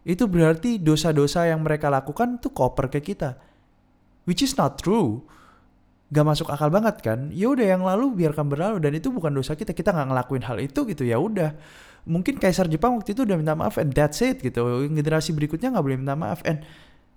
itu 0.04 0.28
berarti 0.28 0.80
dosa-dosa 0.84 1.48
yang 1.48 1.64
mereka 1.64 1.88
lakukan 1.88 2.44
tuh 2.44 2.52
koper 2.52 2.92
ke 2.92 3.00
kita. 3.00 3.40
Which 4.28 4.44
is 4.44 4.56
not 4.60 4.84
true. 4.84 5.24
Gak 6.12 6.26
masuk 6.26 6.52
akal 6.52 6.68
banget 6.74 7.00
kan? 7.00 7.32
Ya 7.32 7.48
udah 7.54 7.64
yang 7.64 7.86
lalu 7.88 8.20
biarkan 8.20 8.52
berlalu 8.52 8.84
dan 8.84 8.98
itu 8.98 9.14
bukan 9.14 9.32
dosa 9.32 9.56
kita. 9.56 9.72
Kita 9.72 9.96
nggak 9.96 10.08
ngelakuin 10.12 10.44
hal 10.44 10.58
itu 10.60 10.84
gitu 10.84 11.08
ya 11.08 11.22
udah. 11.22 11.56
Mungkin 12.04 12.42
kaisar 12.42 12.66
Jepang 12.66 12.98
waktu 12.98 13.14
itu 13.14 13.24
udah 13.24 13.38
minta 13.38 13.54
maaf 13.54 13.78
and 13.78 13.94
that's 13.94 14.20
it 14.20 14.42
gitu. 14.42 14.90
Generasi 14.90 15.32
berikutnya 15.32 15.72
nggak 15.72 15.86
boleh 15.86 16.00
minta 16.02 16.18
maaf 16.18 16.42
and 16.44 16.66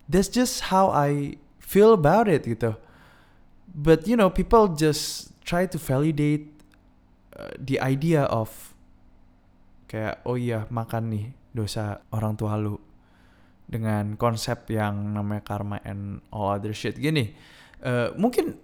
that's 0.06 0.28
just 0.28 0.68
how 0.68 0.92
I 0.92 1.40
feel 1.58 1.96
about 1.96 2.28
it 2.28 2.44
gitu. 2.44 2.76
But 3.72 4.04
you 4.04 4.20
know 4.20 4.28
people 4.28 4.76
just 4.76 5.32
try 5.48 5.64
to 5.64 5.80
validate 5.80 6.51
uh, 7.36 7.52
the 7.60 7.80
idea 7.80 8.28
of 8.28 8.72
kayak 9.88 10.24
oh 10.24 10.40
iya 10.40 10.64
makan 10.72 11.12
nih 11.12 11.24
dosa 11.52 12.00
orang 12.12 12.36
tua 12.36 12.56
lu. 12.56 12.76
Dengan 13.72 14.20
konsep 14.20 14.68
yang 14.68 15.16
namanya 15.16 15.40
karma 15.44 15.80
and 15.84 16.20
all 16.28 16.52
other 16.52 16.76
shit. 16.76 16.96
Gini 17.00 17.32
uh, 17.84 18.12
mungkin 18.20 18.56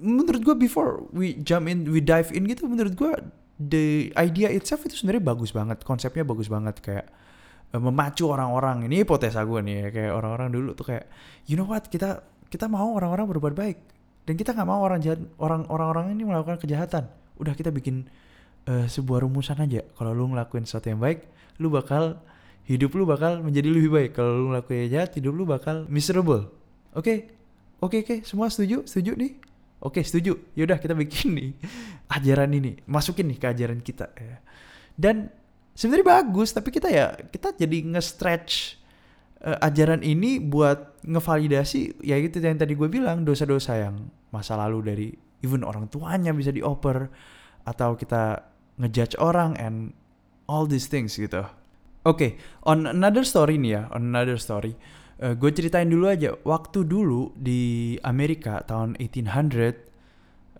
menurut 0.00 0.42
gue 0.42 0.56
before 0.58 1.06
we 1.14 1.38
jump 1.42 1.70
in 1.70 1.86
we 1.86 2.02
dive 2.02 2.30
in 2.34 2.46
gitu 2.46 2.66
menurut 2.66 2.94
gue 2.96 3.12
the 3.60 4.08
idea 4.16 4.48
itself 4.48 4.82
itu 4.86 4.98
sebenarnya 4.98 5.22
bagus 5.22 5.50
banget. 5.54 5.82
Konsepnya 5.86 6.26
bagus 6.26 6.50
banget. 6.50 6.82
Kayak 6.82 7.06
uh, 7.74 7.82
memacu 7.82 8.26
orang-orang. 8.26 8.90
Ini 8.90 9.06
hipotesa 9.06 9.44
gue 9.46 9.60
nih 9.62 9.74
ya. 9.74 9.86
Kayak 9.94 10.12
orang-orang 10.18 10.48
dulu 10.50 10.70
tuh 10.74 10.86
kayak 10.94 11.06
you 11.46 11.54
know 11.54 11.68
what? 11.68 11.86
Kita 11.86 12.22
kita 12.50 12.66
mau 12.66 12.94
orang-orang 12.98 13.30
berbuat 13.30 13.54
baik. 13.54 13.78
Dan 14.26 14.34
kita 14.34 14.54
nggak 14.54 14.68
mau 14.68 14.82
orang 14.82 14.98
jahat 15.02 15.22
orang 15.38 15.66
orang-orang 15.70 16.14
ini 16.14 16.22
melakukan 16.26 16.58
kejahatan 16.58 17.06
udah 17.40 17.56
kita 17.56 17.72
bikin 17.72 18.04
uh, 18.68 18.86
sebuah 18.86 19.24
rumusan 19.24 19.58
aja 19.64 19.80
kalau 19.96 20.12
lu 20.12 20.28
ngelakuin 20.30 20.68
sesuatu 20.68 20.92
yang 20.92 21.00
baik 21.00 21.24
lu 21.56 21.72
bakal 21.72 22.20
hidup 22.68 22.92
lu 22.94 23.08
bakal 23.08 23.40
menjadi 23.40 23.68
lebih 23.72 23.90
baik 23.90 24.10
kalau 24.14 24.36
lu 24.36 24.44
ngelakuin 24.52 24.92
jahat 24.92 25.10
hidup 25.16 25.32
lu 25.32 25.48
bakal 25.48 25.88
miserable 25.88 26.52
oke 26.92 27.02
okay? 27.02 27.18
oke 27.80 27.96
okay, 27.96 28.00
oke 28.04 28.06
okay. 28.06 28.18
semua 28.22 28.52
setuju 28.52 28.84
setuju 28.84 29.16
nih 29.16 29.32
oke 29.80 29.96
okay, 29.96 30.02
setuju 30.04 30.36
yaudah 30.54 30.76
kita 30.76 30.92
bikin 30.92 31.32
nih 31.32 31.50
ajaran 32.16 32.50
ini 32.52 32.78
masukin 32.84 33.26
nih 33.32 33.38
ke 33.40 33.46
ajaran 33.48 33.80
kita 33.80 34.12
ya. 34.14 34.38
dan 35.00 35.32
sebenarnya 35.72 36.20
bagus 36.20 36.52
tapi 36.52 36.68
kita 36.68 36.92
ya 36.92 37.16
kita 37.32 37.56
jadi 37.56 37.78
nge-stretch 37.96 38.76
uh, 39.44 39.58
ajaran 39.64 40.04
ini 40.04 40.36
buat 40.38 41.00
ngevalidasi 41.04 42.04
ya 42.04 42.20
gitu 42.20 42.38
yang 42.44 42.60
tadi 42.60 42.76
gue 42.76 42.88
bilang 42.92 43.24
dosa-dosa 43.24 43.80
yang 43.80 43.96
masa 44.28 44.54
lalu 44.60 44.78
dari 44.84 45.08
even 45.40 45.64
orang 45.64 45.88
tuanya 45.88 46.32
bisa 46.32 46.52
dioper 46.52 47.08
atau 47.64 47.96
kita 47.96 48.50
ngejudge 48.80 49.16
orang 49.20 49.56
and 49.60 49.92
all 50.48 50.64
these 50.64 50.88
things 50.88 51.14
gitu. 51.16 51.44
Oke, 52.00 52.16
okay, 52.16 52.30
on 52.64 52.88
another 52.88 53.20
story 53.28 53.60
nih 53.60 53.76
ya, 53.76 53.82
on 53.92 54.08
another 54.08 54.40
story. 54.40 54.72
Uh, 55.20 55.36
gue 55.36 55.52
ceritain 55.52 55.84
dulu 55.84 56.08
aja, 56.08 56.32
waktu 56.48 56.88
dulu 56.88 57.36
di 57.36 58.00
Amerika 58.00 58.64
tahun 58.64 58.96
1800, 58.96 59.28
uh, 59.28 59.68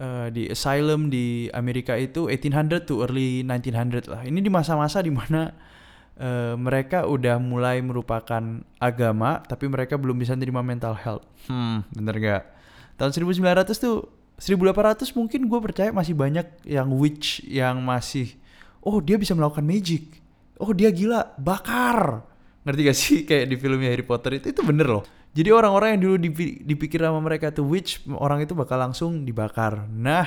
eh, 0.04 0.28
di 0.36 0.42
asylum 0.52 1.08
di 1.08 1.48
Amerika 1.56 1.96
itu 1.96 2.28
1800 2.28 2.84
to 2.84 3.00
early 3.00 3.40
1900 3.40 4.12
lah. 4.12 4.20
Ini 4.20 4.36
di 4.36 4.52
masa-masa 4.52 5.00
di 5.00 5.08
mana 5.08 5.48
uh, 6.20 6.60
mereka 6.60 7.08
udah 7.08 7.40
mulai 7.40 7.80
merupakan 7.80 8.60
agama, 8.76 9.40
tapi 9.48 9.64
mereka 9.64 9.96
belum 9.96 10.20
bisa 10.20 10.36
nerima 10.36 10.60
mental 10.60 10.92
health. 10.92 11.24
Hmm, 11.48 11.88
bener 11.96 12.20
gak? 12.20 12.44
Tahun 13.00 13.16
1900 13.16 13.64
tuh 13.80 14.19
1800 14.40 15.12
mungkin 15.12 15.44
gue 15.44 15.60
percaya 15.60 15.92
masih 15.92 16.16
banyak 16.16 16.64
yang 16.64 16.88
witch 16.96 17.44
yang 17.44 17.84
masih 17.84 18.40
oh 18.80 18.98
dia 18.98 19.20
bisa 19.20 19.36
melakukan 19.36 19.64
magic. 19.64 20.08
Oh 20.56 20.72
dia 20.72 20.88
gila 20.88 21.36
bakar. 21.36 22.24
Ngerti 22.64 22.80
gak 22.84 22.96
sih? 22.96 23.18
Kayak 23.28 23.52
di 23.52 23.56
filmnya 23.60 23.92
Harry 23.92 24.04
Potter 24.04 24.40
itu 24.40 24.52
itu 24.52 24.64
bener 24.64 24.88
loh. 24.88 25.04
Jadi 25.30 25.54
orang-orang 25.54 25.94
yang 25.94 26.00
dulu 26.10 26.16
dipikir 26.66 26.98
sama 26.98 27.22
mereka 27.22 27.54
tuh 27.54 27.62
witch 27.62 28.02
orang 28.18 28.42
itu 28.42 28.56
bakal 28.56 28.80
langsung 28.80 29.22
dibakar. 29.22 29.86
Nah 29.86 30.26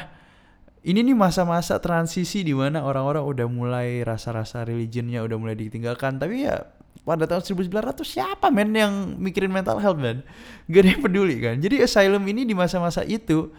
ini 0.86 1.04
nih 1.04 1.18
masa-masa 1.18 1.76
transisi 1.82 2.46
di 2.46 2.56
mana 2.56 2.88
orang-orang 2.88 3.24
udah 3.26 3.48
mulai 3.52 4.00
rasa-rasa 4.06 4.64
religionnya 4.64 5.20
udah 5.26 5.38
mulai 5.42 5.60
ditinggalkan. 5.60 6.22
Tapi 6.22 6.48
ya 6.48 6.64
pada 7.04 7.28
tahun 7.28 7.44
1900 7.44 8.00
siapa 8.08 8.48
men 8.48 8.72
yang 8.72 9.20
mikirin 9.20 9.52
mental 9.52 9.76
health 9.84 10.00
man 10.00 10.24
gak 10.72 10.88
ada 10.88 10.90
yang 10.96 11.04
peduli 11.04 11.36
kan? 11.42 11.60
Jadi 11.60 11.84
asylum 11.84 12.24
ini 12.24 12.48
di 12.48 12.56
masa-masa 12.56 13.04
itu 13.04 13.52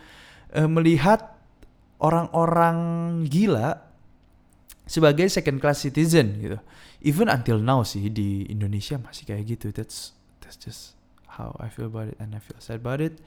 uh, 0.52 0.68
melihat 0.68 1.32
orang-orang 2.02 2.76
gila 3.30 3.80
sebagai 4.84 5.32
second 5.32 5.60
class 5.60 5.80
citizen 5.80 6.36
gitu. 6.40 6.58
Even 7.04 7.32
until 7.32 7.60
now 7.60 7.84
sih 7.84 8.08
di 8.12 8.44
Indonesia 8.48 9.00
masih 9.00 9.24
kayak 9.28 9.44
gitu. 9.56 9.72
That's 9.72 10.12
that's 10.44 10.60
just 10.60 10.96
how 11.36 11.56
I 11.60 11.72
feel 11.72 11.88
about 11.88 12.12
it 12.12 12.16
and 12.20 12.36
I 12.36 12.40
feel 12.40 12.60
sad 12.60 12.84
about 12.84 13.00
it. 13.00 13.20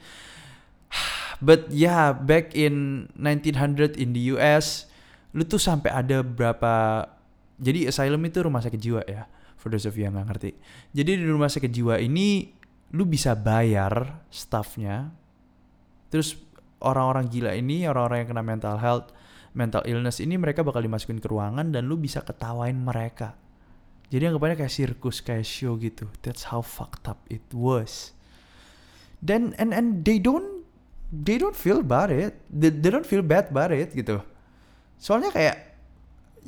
But 1.46 1.70
yeah, 1.70 2.14
back 2.14 2.54
in 2.54 3.06
1900 3.14 3.98
in 3.98 4.14
the 4.14 4.34
US, 4.34 4.90
lu 5.34 5.46
tuh 5.46 5.62
sampai 5.62 5.94
ada 5.94 6.22
berapa 6.22 7.06
jadi 7.58 7.90
asylum 7.90 8.22
itu 8.26 8.42
rumah 8.42 8.62
sakit 8.62 8.78
jiwa 8.78 9.02
ya. 9.06 9.26
For 9.58 9.74
those 9.74 9.90
of 9.90 9.98
you 9.98 10.06
yang 10.06 10.14
gak 10.14 10.30
ngerti. 10.30 10.50
Jadi 10.94 11.18
di 11.18 11.26
rumah 11.26 11.50
sakit 11.50 11.70
jiwa 11.74 11.98
ini 11.98 12.54
lu 12.94 13.04
bisa 13.04 13.34
bayar 13.36 14.22
staffnya 14.32 15.12
terus 16.08 16.40
orang-orang 16.82 17.26
gila 17.30 17.52
ini, 17.54 17.86
orang-orang 17.86 18.24
yang 18.24 18.30
kena 18.34 18.44
mental 18.44 18.76
health, 18.78 19.10
mental 19.56 19.82
illness 19.86 20.22
ini 20.22 20.38
mereka 20.38 20.62
bakal 20.62 20.84
dimasukin 20.84 21.18
ke 21.18 21.26
ruangan 21.26 21.74
dan 21.74 21.90
lu 21.90 21.98
bisa 21.98 22.22
ketawain 22.22 22.78
mereka. 22.78 23.34
Jadi 24.08 24.24
anggapannya 24.24 24.56
kayak 24.56 24.72
sirkus, 24.72 25.20
kayak 25.20 25.44
show 25.44 25.76
gitu. 25.76 26.08
That's 26.24 26.48
how 26.48 26.64
fucked 26.64 27.04
up 27.10 27.20
it 27.28 27.44
was. 27.52 28.16
Dan 29.20 29.52
and 29.60 29.74
and 29.74 30.06
they 30.06 30.16
don't 30.16 30.64
they 31.12 31.36
don't 31.36 31.56
feel 31.56 31.84
about 31.84 32.08
it. 32.08 32.38
They, 32.48 32.72
they 32.72 32.88
don't 32.88 33.04
feel 33.04 33.20
bad 33.20 33.52
about 33.52 33.74
it 33.74 33.92
gitu. 33.92 34.24
Soalnya 34.96 35.34
kayak 35.34 35.56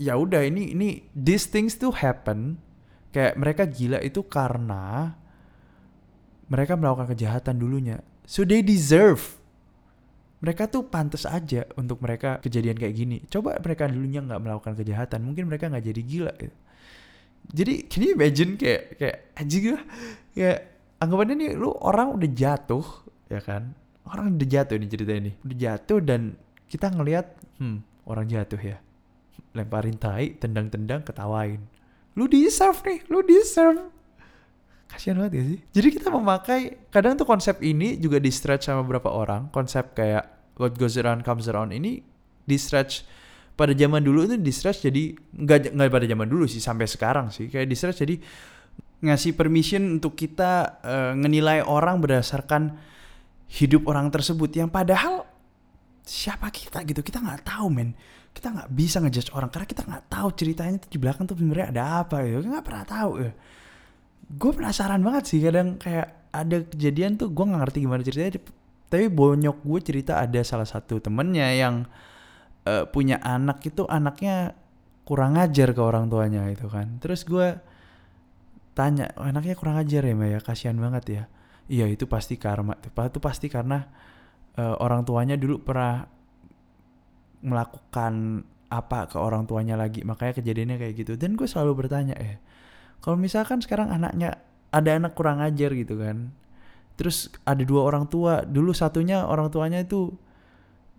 ya 0.00 0.16
udah 0.16 0.40
ini 0.40 0.72
ini 0.72 0.88
these 1.12 1.44
things 1.50 1.76
to 1.76 1.92
happen. 1.92 2.56
Kayak 3.10 3.36
mereka 3.36 3.66
gila 3.66 3.98
itu 4.00 4.22
karena 4.24 5.18
mereka 6.46 6.78
melakukan 6.78 7.12
kejahatan 7.12 7.58
dulunya. 7.60 8.00
So 8.24 8.46
they 8.46 8.62
deserve 8.62 9.39
mereka 10.40 10.72
tuh 10.72 10.88
pantas 10.88 11.28
aja 11.28 11.68
untuk 11.76 12.00
mereka 12.00 12.40
kejadian 12.40 12.80
kayak 12.80 12.94
gini. 12.96 13.16
Coba 13.28 13.60
mereka 13.60 13.84
dulunya 13.92 14.24
nggak 14.24 14.40
melakukan 14.40 14.72
kejahatan, 14.72 15.20
mungkin 15.20 15.52
mereka 15.52 15.68
nggak 15.68 15.84
jadi 15.84 16.02
gila 16.02 16.32
gitu. 16.40 16.56
Jadi, 17.50 17.74
can 17.88 18.00
you 18.04 18.12
imagine 18.16 18.56
kayak 18.56 19.00
kayak 19.00 19.16
anjing 19.36 19.76
lah, 19.76 19.84
kayak 20.32 20.58
anggapannya 21.00 21.34
nih 21.36 21.50
lu 21.56 21.72
orang 21.72 22.16
udah 22.16 22.30
jatuh, 22.32 22.84
ya 23.28 23.40
kan? 23.40 23.72
Orang 24.08 24.36
udah 24.36 24.48
jatuh 24.48 24.76
nih 24.80 24.88
cerita 24.88 25.12
ini, 25.12 25.32
udah 25.44 25.56
jatuh 25.56 25.98
dan 26.00 26.36
kita 26.68 26.88
ngelihat, 26.92 27.36
hmm, 27.60 28.06
orang 28.08 28.26
jatuh 28.28 28.60
ya, 28.60 28.76
lemparin 29.52 29.96
tai, 30.00 30.36
tendang-tendang, 30.40 31.04
ketawain. 31.04 31.60
Lu 32.16 32.28
deserve 32.28 32.80
nih, 32.86 33.00
lu 33.12 33.20
deserve 33.24 33.99
kasihan 34.90 35.16
banget 35.22 35.32
ya 35.38 35.42
sih. 35.54 35.58
Jadi 35.70 35.88
kita 35.96 36.08
memakai 36.10 36.60
kadang 36.90 37.14
tuh 37.14 37.24
konsep 37.24 37.62
ini 37.62 37.96
juga 37.96 38.18
di 38.18 38.28
stretch 38.28 38.66
sama 38.66 38.82
beberapa 38.82 39.08
orang. 39.08 39.48
Konsep 39.54 39.94
kayak 39.94 40.54
what 40.58 40.74
goes 40.74 40.98
around 40.98 41.22
comes 41.22 41.46
around 41.46 41.70
ini 41.70 42.02
di 42.44 42.56
stretch 42.58 43.06
pada 43.54 43.70
zaman 43.72 44.02
dulu 44.02 44.26
itu 44.26 44.36
di 44.40 44.52
stretch 44.52 44.84
jadi 44.88 45.14
nggak 45.14 45.76
nggak 45.76 45.88
pada 45.88 46.06
zaman 46.10 46.26
dulu 46.26 46.44
sih 46.50 46.58
sampai 46.58 46.90
sekarang 46.90 47.30
sih. 47.30 47.46
Kayak 47.46 47.66
di 47.70 47.76
stretch 47.78 47.98
jadi 48.02 48.16
ngasih 49.00 49.32
permission 49.38 49.96
untuk 49.96 50.12
kita 50.18 50.82
uh, 50.84 51.12
ngenilai 51.16 51.64
orang 51.64 52.02
berdasarkan 52.02 52.76
hidup 53.50 53.88
orang 53.88 54.12
tersebut 54.12 54.52
yang 54.52 54.68
padahal 54.68 55.24
siapa 56.02 56.50
kita 56.50 56.82
gitu. 56.84 57.00
Kita 57.00 57.22
nggak 57.22 57.46
tahu 57.46 57.66
men. 57.70 57.94
Kita 58.30 58.52
nggak 58.54 58.70
bisa 58.70 59.02
ngejudge 59.02 59.34
orang 59.34 59.50
karena 59.50 59.66
kita 59.66 59.82
nggak 59.82 60.04
tahu 60.06 60.28
ceritanya 60.38 60.76
tuh 60.78 60.90
di 60.90 60.98
belakang 61.02 61.24
tuh 61.26 61.34
sebenarnya 61.34 61.66
ada 61.72 61.84
apa 62.04 62.22
gitu. 62.26 62.46
Nggak 62.46 62.66
pernah 62.66 62.84
tahu 62.86 63.12
ya 63.22 63.32
gue 64.30 64.52
penasaran 64.54 65.02
banget 65.02 65.24
sih 65.26 65.40
kadang 65.42 65.74
kayak 65.76 66.30
ada 66.30 66.62
kejadian 66.62 67.18
tuh 67.18 67.34
gue 67.34 67.42
nggak 67.42 67.60
ngerti 67.66 67.78
gimana 67.82 68.02
ceritanya 68.06 68.38
tapi 68.90 69.06
bonyok 69.06 69.62
gue 69.62 69.80
cerita 69.82 70.18
ada 70.18 70.42
salah 70.42 70.66
satu 70.66 70.98
temennya 70.98 71.46
yang 71.54 71.86
uh, 72.66 72.84
punya 72.90 73.22
anak 73.22 73.62
itu 73.62 73.86
anaknya 73.86 74.58
kurang 75.06 75.38
ajar 75.38 75.70
ke 75.70 75.82
orang 75.82 76.10
tuanya 76.10 76.46
itu 76.50 76.66
kan. 76.66 76.98
Terus 76.98 77.22
gue 77.22 77.58
tanya 78.74 79.10
oh, 79.18 79.26
anaknya 79.26 79.54
kurang 79.54 79.78
ajar 79.78 80.02
ya 80.02 80.14
mbak 80.14 80.28
ya? 80.34 80.38
Kasihan 80.42 80.78
banget 80.78 81.04
ya. 81.06 81.22
Iya 81.70 81.86
itu 81.86 82.10
pasti 82.10 82.34
karma 82.34 82.74
itu 82.82 83.18
pasti 83.22 83.46
karena 83.46 83.86
uh, 84.58 84.74
orang 84.82 85.06
tuanya 85.06 85.38
dulu 85.38 85.62
pernah 85.62 86.06
melakukan 87.46 88.42
apa 88.70 89.06
ke 89.06 89.22
orang 89.22 89.46
tuanya 89.46 89.78
lagi. 89.78 90.02
Makanya 90.02 90.42
kejadiannya 90.42 90.76
kayak 90.82 90.94
gitu. 90.98 91.12
Dan 91.14 91.38
gue 91.38 91.46
selalu 91.46 91.86
bertanya 91.86 92.18
eh 92.18 92.42
kalau 93.00 93.16
misalkan 93.16 93.60
sekarang 93.64 93.92
anaknya 93.92 94.40
ada 94.70 94.96
anak 94.96 95.12
kurang 95.18 95.42
ajar 95.42 95.74
gitu 95.74 95.98
kan 95.98 96.30
terus 97.00 97.32
ada 97.48 97.64
dua 97.64 97.88
orang 97.88 98.04
tua 98.12 98.44
dulu 98.44 98.76
satunya 98.76 99.24
orang 99.24 99.48
tuanya 99.48 99.80
itu 99.80 100.12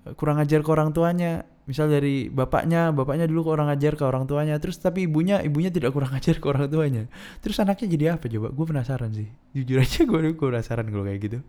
eh, 0.09 0.17
kurang 0.17 0.41
ajar 0.41 0.65
ke 0.65 0.69
orang 0.73 0.89
tuanya. 0.97 1.45
Misal 1.69 1.93
dari 1.93 2.25
bapaknya 2.25 2.89
bapaknya 2.89 3.29
dulu 3.29 3.45
ke 3.45 3.51
orang 3.53 3.69
ajar 3.69 3.93
ke 3.93 4.01
orang 4.01 4.25
tuanya 4.25 4.57
terus 4.57 4.81
tapi 4.81 5.05
ibunya 5.05 5.45
ibunya 5.45 5.69
tidak 5.69 5.93
kurang 5.93 6.09
ajar 6.17 6.41
ke 6.41 6.45
orang 6.49 6.65
tuanya. 6.73 7.05
Terus 7.45 7.61
anaknya 7.61 7.85
jadi 7.85 8.05
apa 8.17 8.25
coba? 8.25 8.49
Gue 8.49 8.65
penasaran 8.65 9.13
sih. 9.13 9.29
Jujur 9.53 9.77
aja 9.77 10.01
gue 10.01 10.33
penasaran 10.33 10.89
kalau 10.89 11.05
kayak 11.05 11.19
gitu. 11.21 11.39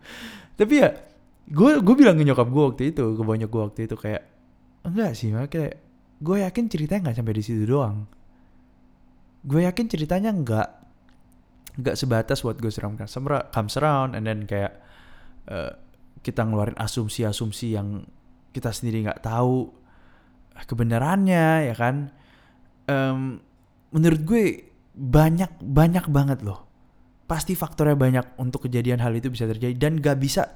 Tapi 0.60 0.74
ya 0.84 1.00
gue 1.48 1.70
gue 1.80 1.94
bilang 1.96 2.20
ke 2.20 2.24
nyokap 2.28 2.48
gue 2.52 2.62
waktu 2.76 2.82
itu 2.92 3.04
ke 3.16 3.22
banyak 3.24 3.48
gue 3.48 3.62
waktu 3.72 3.80
itu 3.88 3.96
kayak 3.96 4.22
enggak 4.84 5.16
sih 5.16 5.32
mak 5.34 5.50
kayak 5.50 5.80
gue 6.22 6.36
yakin 6.38 6.64
ceritanya 6.70 7.00
nggak 7.10 7.16
sampai 7.18 7.34
di 7.34 7.42
situ 7.42 7.66
doang 7.66 8.06
gue 9.42 9.66
yakin 9.66 9.86
ceritanya 9.90 10.30
nggak 10.30 10.68
nggak 11.82 11.96
sebatas 11.96 12.44
what 12.46 12.60
goes 12.60 12.78
around 12.78 13.00
comes 13.50 13.74
around 13.80 14.14
and 14.14 14.28
then 14.28 14.44
kayak 14.44 14.76
uh, 15.48 15.74
kita 16.22 16.46
ngeluarin 16.46 16.78
asumsi-asumsi 16.78 17.74
yang 17.74 18.06
kita 18.54 18.70
sendiri 18.70 19.08
nggak 19.08 19.24
tahu 19.24 19.82
kebenarannya 20.68 21.72
ya 21.72 21.74
kan? 21.74 22.12
Um, 22.86 23.40
menurut 23.90 24.20
gue 24.22 24.44
banyak 24.92 25.58
banyak 25.62 26.06
banget 26.12 26.44
loh. 26.44 26.68
Pasti 27.24 27.56
faktornya 27.56 27.96
banyak 27.96 28.26
untuk 28.36 28.68
kejadian 28.68 29.00
hal 29.00 29.16
itu 29.16 29.32
bisa 29.32 29.48
terjadi 29.48 29.72
dan 29.78 29.96
gak 29.98 30.20
bisa 30.20 30.52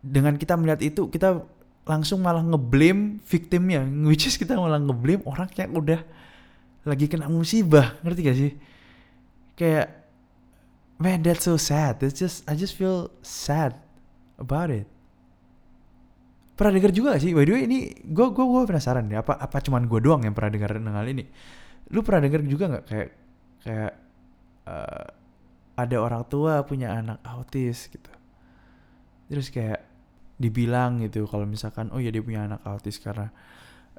dengan 0.00 0.40
kita 0.40 0.56
melihat 0.56 0.80
itu 0.80 1.12
kita 1.12 1.44
langsung 1.86 2.24
malah 2.24 2.42
ngeblame 2.42 3.22
victimnya 3.22 3.84
which 4.06 4.26
is 4.26 4.34
kita 4.34 4.58
malah 4.58 4.80
ngeblame 4.80 5.22
orang 5.28 5.50
yang 5.54 5.70
udah 5.76 6.00
lagi 6.86 7.10
kena 7.10 7.26
musibah 7.26 7.98
ngerti 8.06 8.20
gak 8.22 8.38
sih? 8.38 8.52
Kayak 9.58 10.06
man 11.02 11.20
that's 11.26 11.44
so 11.44 11.58
sad. 11.58 11.98
It's 12.00 12.16
just 12.16 12.46
I 12.46 12.54
just 12.54 12.78
feel 12.78 13.10
sad 13.20 13.76
about 14.38 14.70
it. 14.70 14.86
Pernah 16.56 16.72
dengar 16.78 16.94
juga 16.94 17.18
gak 17.18 17.22
sih? 17.26 17.36
By 17.36 17.44
the 17.44 17.52
way 17.52 17.62
ini 17.68 17.92
gue 18.00 18.26
gue 18.32 18.44
gue 18.46 18.62
penasaran 18.64 19.04
nih 19.10 19.20
apa 19.20 19.36
apa 19.36 19.58
cuman 19.60 19.84
gue 19.90 20.00
doang 20.00 20.24
yang 20.24 20.32
pernah 20.32 20.56
dengar 20.56 20.70
tentang 20.78 20.96
hal 20.96 21.08
ini? 21.10 21.24
Lu 21.92 22.00
pernah 22.00 22.24
dengar 22.24 22.40
juga 22.46 22.64
nggak 22.70 22.84
kayak 22.88 23.10
kayak 23.66 23.92
uh, 24.66 25.06
ada 25.76 25.96
orang 26.00 26.24
tua 26.30 26.64
punya 26.64 26.96
anak 26.96 27.20
autis 27.26 27.90
gitu? 27.92 28.08
Terus 29.28 29.50
kayak 29.52 29.84
dibilang 30.36 31.00
gitu 31.04 31.24
kalau 31.28 31.48
misalkan 31.48 31.88
oh 31.92 32.00
ya 32.00 32.12
dia 32.12 32.20
punya 32.20 32.44
anak 32.44 32.60
autis 32.64 33.00
karena 33.00 33.32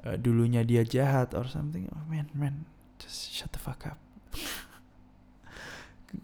uh, 0.06 0.16
dulunya 0.18 0.66
dia 0.66 0.82
jahat 0.82 1.36
or 1.36 1.46
something. 1.46 1.86
Oh 1.94 2.04
man 2.10 2.26
man 2.34 2.66
just 3.00 3.32
shut 3.32 3.50
the 3.54 3.60
fuck 3.60 3.80
up 3.86 3.98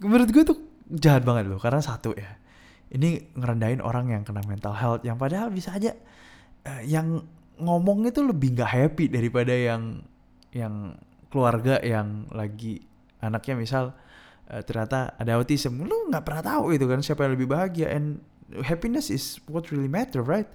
menurut 0.00 0.28
gue 0.30 0.44
tuh 0.44 0.58
jahat 0.90 1.24
banget 1.24 1.48
loh 1.48 1.60
karena 1.60 1.80
satu 1.80 2.12
ya 2.14 2.36
ini 2.94 3.34
ngerendahin 3.34 3.80
orang 3.80 4.12
yang 4.12 4.22
kena 4.22 4.44
mental 4.44 4.76
health 4.76 5.02
yang 5.02 5.16
padahal 5.16 5.50
bisa 5.50 5.74
aja 5.74 5.96
uh, 6.68 6.82
yang 6.84 7.24
ngomong 7.58 8.06
itu 8.06 8.20
lebih 8.22 8.58
nggak 8.58 8.70
happy 8.70 9.06
daripada 9.08 9.54
yang 9.54 10.02
yang 10.54 10.94
keluarga 11.30 11.82
yang 11.82 12.30
lagi 12.30 12.82
anaknya 13.18 13.54
misal 13.58 13.84
uh, 14.50 14.62
ternyata 14.62 15.18
ada 15.18 15.38
autism 15.38 15.82
lu 15.82 16.10
nggak 16.10 16.22
pernah 16.22 16.42
tahu 16.42 16.74
itu 16.74 16.86
kan 16.86 17.00
siapa 17.02 17.26
yang 17.26 17.34
lebih 17.34 17.48
bahagia 17.50 17.90
and 17.90 18.22
happiness 18.62 19.10
is 19.10 19.40
what 19.48 19.72
really 19.72 19.88
matter, 19.88 20.22
right? 20.22 20.46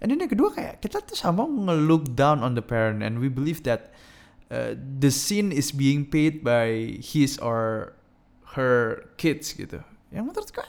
And 0.00 0.12
then 0.12 0.20
yang 0.20 0.32
kedua 0.32 0.52
kayak 0.52 0.80
kita 0.80 1.04
tuh 1.04 1.16
sama 1.16 1.44
nge-look 1.44 2.16
down 2.16 2.40
on 2.40 2.56
the 2.56 2.64
parent 2.64 3.04
and 3.04 3.20
we 3.20 3.28
believe 3.28 3.64
that 3.68 3.92
uh, 4.50 4.74
the 4.76 5.08
sin 5.08 5.54
is 5.54 5.70
being 5.70 6.04
paid 6.04 6.42
by 6.42 6.98
his 7.00 7.38
or 7.38 7.94
her 8.58 9.06
kids 9.16 9.54
gitu. 9.54 9.80
Yang 10.10 10.24
menurut 10.26 10.50
gue, 10.50 10.66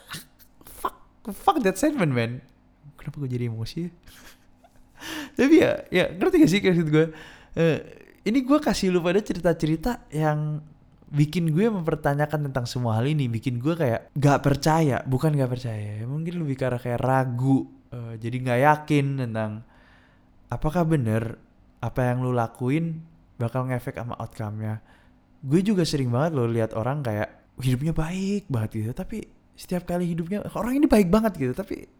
fuck, 0.66 0.96
fuck 1.34 1.58
that 1.66 1.76
statement 1.76 2.14
man. 2.14 2.40
Kenapa 2.96 3.18
gue 3.26 3.30
jadi 3.30 3.50
emosi 3.50 3.76
ya? 3.86 3.90
Tapi 5.38 5.54
ya, 5.58 5.72
ya 5.90 6.04
ngerti 6.14 6.36
gak 6.46 6.50
sih 6.50 6.60
maksud 6.62 6.88
gue? 6.88 7.06
Uh, 7.58 7.78
ini 8.22 8.38
gue 8.46 8.58
kasih 8.62 8.94
lu 8.94 9.02
pada 9.02 9.18
cerita-cerita 9.18 10.06
yang 10.14 10.62
bikin 11.12 11.52
gue 11.52 11.68
mempertanyakan 11.68 12.48
tentang 12.48 12.64
semua 12.64 12.96
hal 12.96 13.04
ini 13.04 13.28
bikin 13.28 13.60
gue 13.60 13.76
kayak 13.76 14.08
gak 14.16 14.40
percaya 14.40 15.04
bukan 15.04 15.36
gak 15.36 15.52
percaya 15.52 16.08
mungkin 16.08 16.40
lebih 16.40 16.56
karena 16.56 16.80
kayak 16.80 17.04
ragu 17.04 17.68
uh, 17.92 18.16
jadi 18.16 18.36
gak 18.40 18.60
yakin 18.64 19.20
tentang 19.20 19.60
apakah 20.48 20.88
bener 20.88 21.36
apa 21.84 22.00
yang 22.08 22.24
lu 22.24 22.32
lakuin 22.32 23.04
bakal 23.42 23.66
ngefek 23.66 23.98
sama 23.98 24.14
outcome-nya 24.22 24.78
gue 25.42 25.60
juga 25.66 25.82
sering 25.82 26.14
banget 26.14 26.38
lo 26.38 26.46
lihat 26.46 26.78
orang 26.78 27.02
kayak 27.02 27.42
hidupnya 27.58 27.90
baik 27.90 28.46
banget 28.46 28.70
gitu 28.78 28.92
tapi 28.94 29.26
setiap 29.58 29.84
kali 29.84 30.06
hidupnya 30.06 30.46
orang 30.54 30.78
ini 30.78 30.86
baik 30.86 31.10
banget 31.10 31.34
gitu 31.36 31.52
tapi 31.52 31.90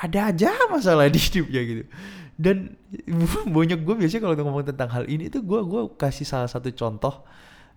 ada 0.00 0.34
aja 0.34 0.50
masalah 0.68 1.06
di 1.06 1.20
hidupnya 1.22 1.60
gitu 1.62 1.84
dan 2.40 2.74
banyak 3.56 3.80
gue 3.84 3.94
biasanya 3.94 4.22
kalau 4.26 4.34
ngomong 4.42 4.66
tentang 4.66 4.90
hal 4.90 5.04
ini 5.06 5.30
tuh 5.30 5.46
gue 5.46 5.60
gue 5.62 5.82
kasih 5.94 6.26
salah 6.26 6.50
satu 6.50 6.72
contoh 6.72 7.22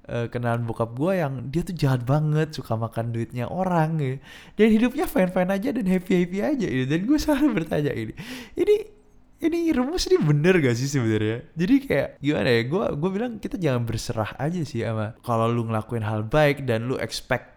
uh, 0.07 0.27
kenalan 0.31 0.63
bokap 0.63 0.95
gue 0.95 1.19
yang 1.19 1.51
dia 1.51 1.61
tuh 1.67 1.75
jahat 1.75 2.01
banget 2.03 2.55
suka 2.55 2.75
makan 2.75 3.11
duitnya 3.11 3.47
orang 3.47 3.99
gitu. 3.99 4.17
dan 4.59 4.67
hidupnya 4.71 5.05
fine 5.07 5.31
fine 5.31 5.51
aja 5.51 5.69
dan 5.75 5.85
happy 5.87 6.11
happy 6.23 6.39
aja 6.39 6.67
gitu. 6.67 6.85
dan 6.87 6.99
gue 7.03 7.17
selalu 7.19 7.47
bertanya 7.63 7.91
ini 7.91 8.13
ini 8.55 8.75
ini 9.43 9.75
rumus 9.75 10.07
ini 10.07 10.17
bener 10.23 10.57
gak 10.63 10.75
sih 10.79 10.87
sebenarnya? 10.87 11.43
Jadi 11.53 11.75
kayak 11.83 12.09
gimana 12.23 12.49
ya 12.49 12.61
gue 12.63 12.85
gue 12.95 13.09
bilang 13.11 13.31
kita 13.37 13.55
jangan 13.59 13.83
berserah 13.83 14.31
aja 14.39 14.61
sih 14.63 14.81
sama 14.83 15.13
kalau 15.21 15.51
lu 15.51 15.67
ngelakuin 15.67 16.03
hal 16.03 16.23
baik 16.23 16.63
dan 16.63 16.87
lu 16.87 16.95
expect 16.97 17.51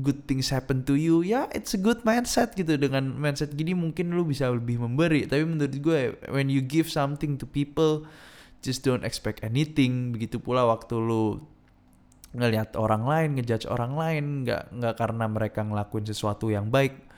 good 0.00 0.24
things 0.24 0.48
happen 0.48 0.80
to 0.88 0.96
you 0.96 1.20
ya 1.20 1.44
it's 1.52 1.76
a 1.76 1.80
good 1.80 2.00
mindset 2.02 2.56
gitu. 2.56 2.80
Dengan 2.80 3.12
mindset 3.12 3.52
gini 3.52 3.76
mungkin 3.76 4.16
lu 4.16 4.24
bisa 4.24 4.48
lebih 4.48 4.80
memberi. 4.80 5.28
Tapi 5.28 5.44
menurut 5.44 5.76
gue 5.76 6.00
when 6.32 6.48
you 6.48 6.64
give 6.64 6.88
something 6.88 7.36
to 7.36 7.44
people 7.44 8.08
just 8.64 8.80
don't 8.82 9.04
expect 9.04 9.44
anything. 9.44 10.16
Begitu 10.16 10.40
pula 10.40 10.64
waktu 10.64 10.96
lu 10.96 11.42
ngelihat 12.32 12.72
orang 12.80 13.04
lain, 13.04 13.28
ngejudge 13.36 13.68
orang 13.68 13.92
lain, 13.92 14.24
nggak 14.48 14.72
nggak 14.72 14.94
karena 14.96 15.24
mereka 15.28 15.60
ngelakuin 15.60 16.08
sesuatu 16.08 16.48
yang 16.48 16.72
baik. 16.72 17.11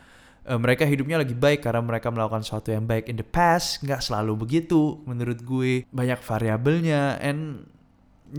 Uh, 0.45 0.61
mereka 0.61 0.85
hidupnya 0.85 1.17
lagi 1.17 1.33
baik 1.33 1.65
karena 1.65 1.81
mereka 1.81 2.13
melakukan 2.13 2.45
sesuatu 2.45 2.69
yang 2.69 2.85
baik 2.85 3.09
in 3.09 3.17
the 3.17 3.25
past, 3.25 3.81
nggak 3.81 4.05
selalu 4.05 4.45
begitu. 4.45 5.01
Menurut 5.09 5.41
gue. 5.41 5.89
Banyak 5.89 6.21
variabelnya, 6.21 7.17
and 7.17 7.65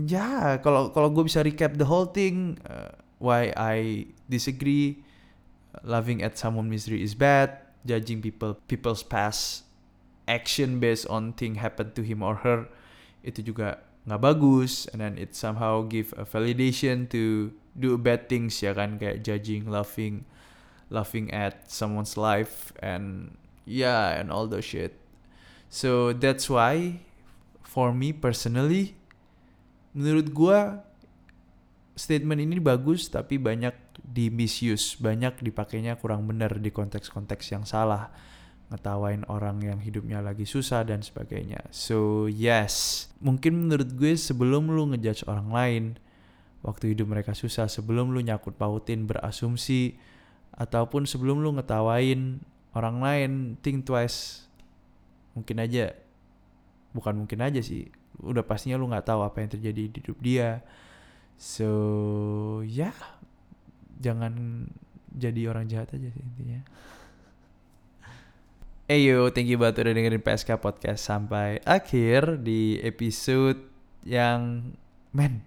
ya 0.06 0.62
kalau 0.62 0.94
kalau 0.94 1.10
gue 1.10 1.26
bisa 1.26 1.42
recap 1.42 1.74
the 1.74 1.86
whole 1.88 2.06
thing, 2.06 2.62
uh, 2.70 2.94
why 3.18 3.50
I 3.58 4.06
disagree, 4.30 5.02
loving 5.82 6.22
at 6.22 6.38
someone 6.38 6.70
misery 6.70 7.02
is 7.02 7.18
bad, 7.18 7.58
judging 7.82 8.22
people 8.22 8.54
people's 8.70 9.02
past 9.02 9.66
action 10.30 10.78
based 10.78 11.10
on 11.10 11.34
thing 11.34 11.58
happen 11.58 11.90
to 11.94 12.02
him 12.02 12.22
or 12.22 12.42
her 12.42 12.66
itu 13.26 13.42
juga 13.42 13.82
nggak 14.06 14.22
bagus. 14.22 14.86
And 14.94 15.02
then 15.02 15.18
it 15.18 15.34
somehow 15.34 15.82
give 15.82 16.14
a 16.14 16.22
validation 16.22 17.10
to 17.10 17.50
do 17.74 17.98
bad 17.98 18.30
things 18.30 18.62
ya 18.62 18.78
kan? 18.78 19.02
Kayak 19.02 19.26
judging 19.26 19.66
laughing 19.66 20.22
laughing 20.88 21.30
at 21.34 21.66
someone's 21.66 22.14
life 22.14 22.70
and 22.82 23.34
yeah 23.66 24.14
and 24.14 24.30
all 24.30 24.46
those 24.46 24.64
shit 24.64 24.94
so 25.66 26.14
that's 26.14 26.46
why 26.46 27.02
for 27.66 27.90
me 27.90 28.14
personally 28.14 28.94
menurut 29.96 30.30
gua 30.30 30.86
statement 31.96 32.38
ini 32.38 32.60
bagus 32.60 33.08
tapi 33.08 33.40
banyak 33.40 33.74
di 34.06 34.30
misuse 34.30 35.00
banyak 35.00 35.42
dipakainya 35.42 35.98
kurang 35.98 36.28
benar 36.28 36.60
di 36.60 36.70
konteks-konteks 36.70 37.50
yang 37.50 37.64
salah 37.64 38.12
ngetawain 38.66 39.22
orang 39.30 39.62
yang 39.62 39.78
hidupnya 39.78 40.18
lagi 40.18 40.42
susah 40.42 40.82
dan 40.82 40.98
sebagainya. 40.98 41.70
So 41.70 42.26
yes, 42.26 43.06
mungkin 43.22 43.66
menurut 43.66 43.94
gue 43.94 44.18
sebelum 44.18 44.74
lu 44.74 44.90
ngejudge 44.90 45.22
orang 45.30 45.48
lain, 45.54 45.84
waktu 46.66 46.94
hidup 46.94 47.06
mereka 47.06 47.30
susah 47.30 47.70
sebelum 47.70 48.10
lu 48.10 48.18
nyakut 48.18 48.58
pautin 48.58 49.06
berasumsi 49.06 49.94
ataupun 50.56 51.04
sebelum 51.04 51.44
lu 51.44 51.52
ngetawain 51.56 52.40
orang 52.72 52.96
lain 53.00 53.32
think 53.60 53.84
twice. 53.84 54.48
Mungkin 55.36 55.60
aja. 55.60 55.92
Bukan 56.96 57.24
mungkin 57.24 57.44
aja 57.44 57.60
sih. 57.60 57.92
Udah 58.24 58.40
pastinya 58.44 58.80
lu 58.80 58.88
nggak 58.88 59.04
tahu 59.04 59.20
apa 59.20 59.44
yang 59.44 59.50
terjadi 59.52 59.82
di 59.92 59.98
hidup 60.00 60.18
dia. 60.20 60.64
So 61.36 61.68
ya. 62.64 62.92
Yeah, 62.92 62.98
jangan 64.00 64.66
jadi 65.16 65.48
orang 65.48 65.68
jahat 65.68 65.92
aja 65.96 66.08
sih 66.12 66.20
intinya. 66.24 66.60
Eh 68.86 69.02
yo, 69.02 69.34
thank 69.34 69.50
you 69.50 69.58
banget 69.58 69.82
udah 69.82 69.98
dengerin 69.98 70.22
PSK 70.22 70.62
Podcast 70.62 71.02
sampai 71.02 71.58
akhir 71.66 72.38
di 72.46 72.78
episode 72.86 73.58
yang 74.06 74.72
men 75.10 75.42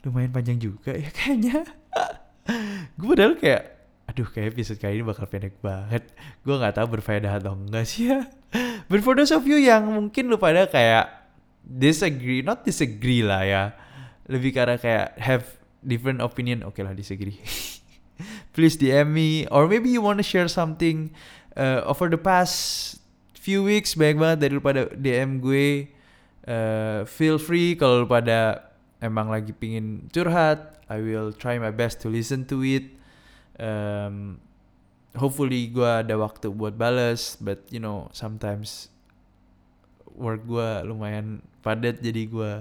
lumayan 0.00 0.32
panjang 0.32 0.56
juga 0.56 0.96
ya 0.96 1.10
kayaknya. 1.12 1.60
gue 2.96 3.06
padahal 3.08 3.36
kayak 3.36 3.73
aduh 4.14 4.30
kayak 4.30 4.54
episode 4.54 4.78
kali 4.78 5.02
ini 5.02 5.04
bakal 5.10 5.26
pendek 5.26 5.58
banget. 5.58 6.06
Gue 6.46 6.54
nggak 6.54 6.78
tahu 6.78 6.86
berfaedah 6.94 7.34
atau 7.42 7.58
enggak 7.58 7.82
sih 7.82 8.14
ya. 8.14 8.30
But 8.88 9.02
for 9.02 9.18
those 9.18 9.34
of 9.34 9.42
you 9.42 9.58
yang 9.58 9.90
mungkin 9.90 10.30
lu 10.30 10.38
pada 10.38 10.70
kayak 10.70 11.10
disagree, 11.66 12.38
not 12.46 12.62
disagree 12.62 13.26
lah 13.26 13.42
ya. 13.42 13.62
Lebih 14.30 14.54
karena 14.54 14.78
kayak 14.78 15.18
have 15.18 15.58
different 15.82 16.22
opinion, 16.22 16.62
oke 16.62 16.78
okay 16.78 16.86
lah 16.86 16.94
disagree. 16.94 17.34
Please 18.54 18.78
DM 18.78 19.10
me 19.10 19.50
or 19.50 19.66
maybe 19.66 19.90
you 19.90 19.98
wanna 19.98 20.22
share 20.22 20.46
something 20.46 21.10
uh, 21.58 21.82
over 21.82 22.06
the 22.06 22.20
past 22.20 23.02
few 23.34 23.66
weeks 23.66 23.98
banyak 23.98 24.14
banget 24.14 24.38
dari 24.46 24.62
pada 24.62 24.94
DM 24.94 25.42
gue. 25.42 25.90
Uh, 26.46 27.02
feel 27.10 27.42
free 27.42 27.74
kalau 27.74 28.06
pada 28.06 28.70
emang 29.02 29.26
lagi 29.26 29.50
pingin 29.50 30.06
curhat, 30.14 30.78
I 30.86 31.02
will 31.02 31.34
try 31.34 31.58
my 31.58 31.74
best 31.74 31.98
to 32.06 32.14
listen 32.14 32.46
to 32.54 32.62
it. 32.62 33.02
Um, 33.58 34.40
hopefully 35.14 35.70
gue 35.70 35.86
ada 35.86 36.18
waktu 36.18 36.50
buat 36.50 36.74
bales, 36.74 37.38
but 37.38 37.62
you 37.70 37.78
know 37.78 38.10
sometimes 38.10 38.90
work 40.14 40.42
gue 40.46 40.70
lumayan 40.86 41.42
padat 41.62 42.02
jadi 42.02 42.22
gue 42.26 42.52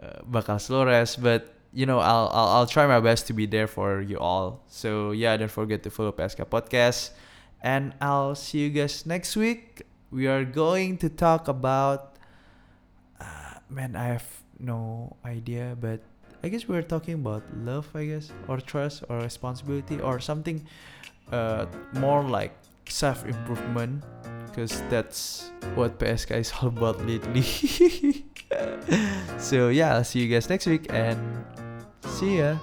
uh, 0.00 0.18
bakal 0.28 0.60
slow 0.60 0.84
rest, 0.84 1.20
but 1.24 1.56
you 1.72 1.88
know 1.88 1.98
I'll, 1.98 2.28
I'll 2.32 2.50
I'll 2.60 2.70
try 2.70 2.86
my 2.86 3.00
best 3.00 3.26
to 3.28 3.32
be 3.32 3.48
there 3.48 3.68
for 3.68 4.04
you 4.04 4.20
all. 4.20 4.60
So 4.68 5.12
yeah, 5.16 5.36
don't 5.36 5.52
forget 5.52 5.82
to 5.84 5.90
follow 5.90 6.12
PSK 6.12 6.46
Podcast. 6.48 7.16
And 7.64 7.96
I'll 7.96 8.36
see 8.36 8.68
you 8.68 8.70
guys 8.70 9.08
next 9.08 9.40
week. 9.40 9.88
We 10.12 10.28
are 10.28 10.44
going 10.44 11.00
to 11.00 11.08
talk 11.08 11.48
about. 11.48 12.20
Uh, 13.16 13.56
man, 13.72 13.96
I 13.96 14.20
have 14.20 14.28
no 14.60 15.16
idea, 15.24 15.72
but 15.72 16.04
I 16.44 16.48
guess 16.48 16.68
we're 16.68 16.82
talking 16.82 17.14
about 17.14 17.42
love, 17.64 17.88
I 17.94 18.04
guess, 18.04 18.30
or 18.48 18.60
trust, 18.60 19.02
or 19.08 19.16
responsibility, 19.16 19.98
or 19.98 20.20
something 20.20 20.60
uh, 21.32 21.64
more 21.94 22.22
like 22.22 22.52
self 22.86 23.24
improvement, 23.24 24.04
because 24.44 24.82
that's 24.90 25.50
what 25.74 25.98
PSK 25.98 26.36
is 26.36 26.52
all 26.60 26.68
about 26.68 27.00
lately. 27.06 27.40
so, 29.38 29.68
yeah, 29.70 29.96
I'll 29.96 30.04
see 30.04 30.20
you 30.20 30.28
guys 30.28 30.50
next 30.50 30.66
week 30.66 30.84
and 30.92 31.18
see 32.04 32.40
ya. 32.40 32.58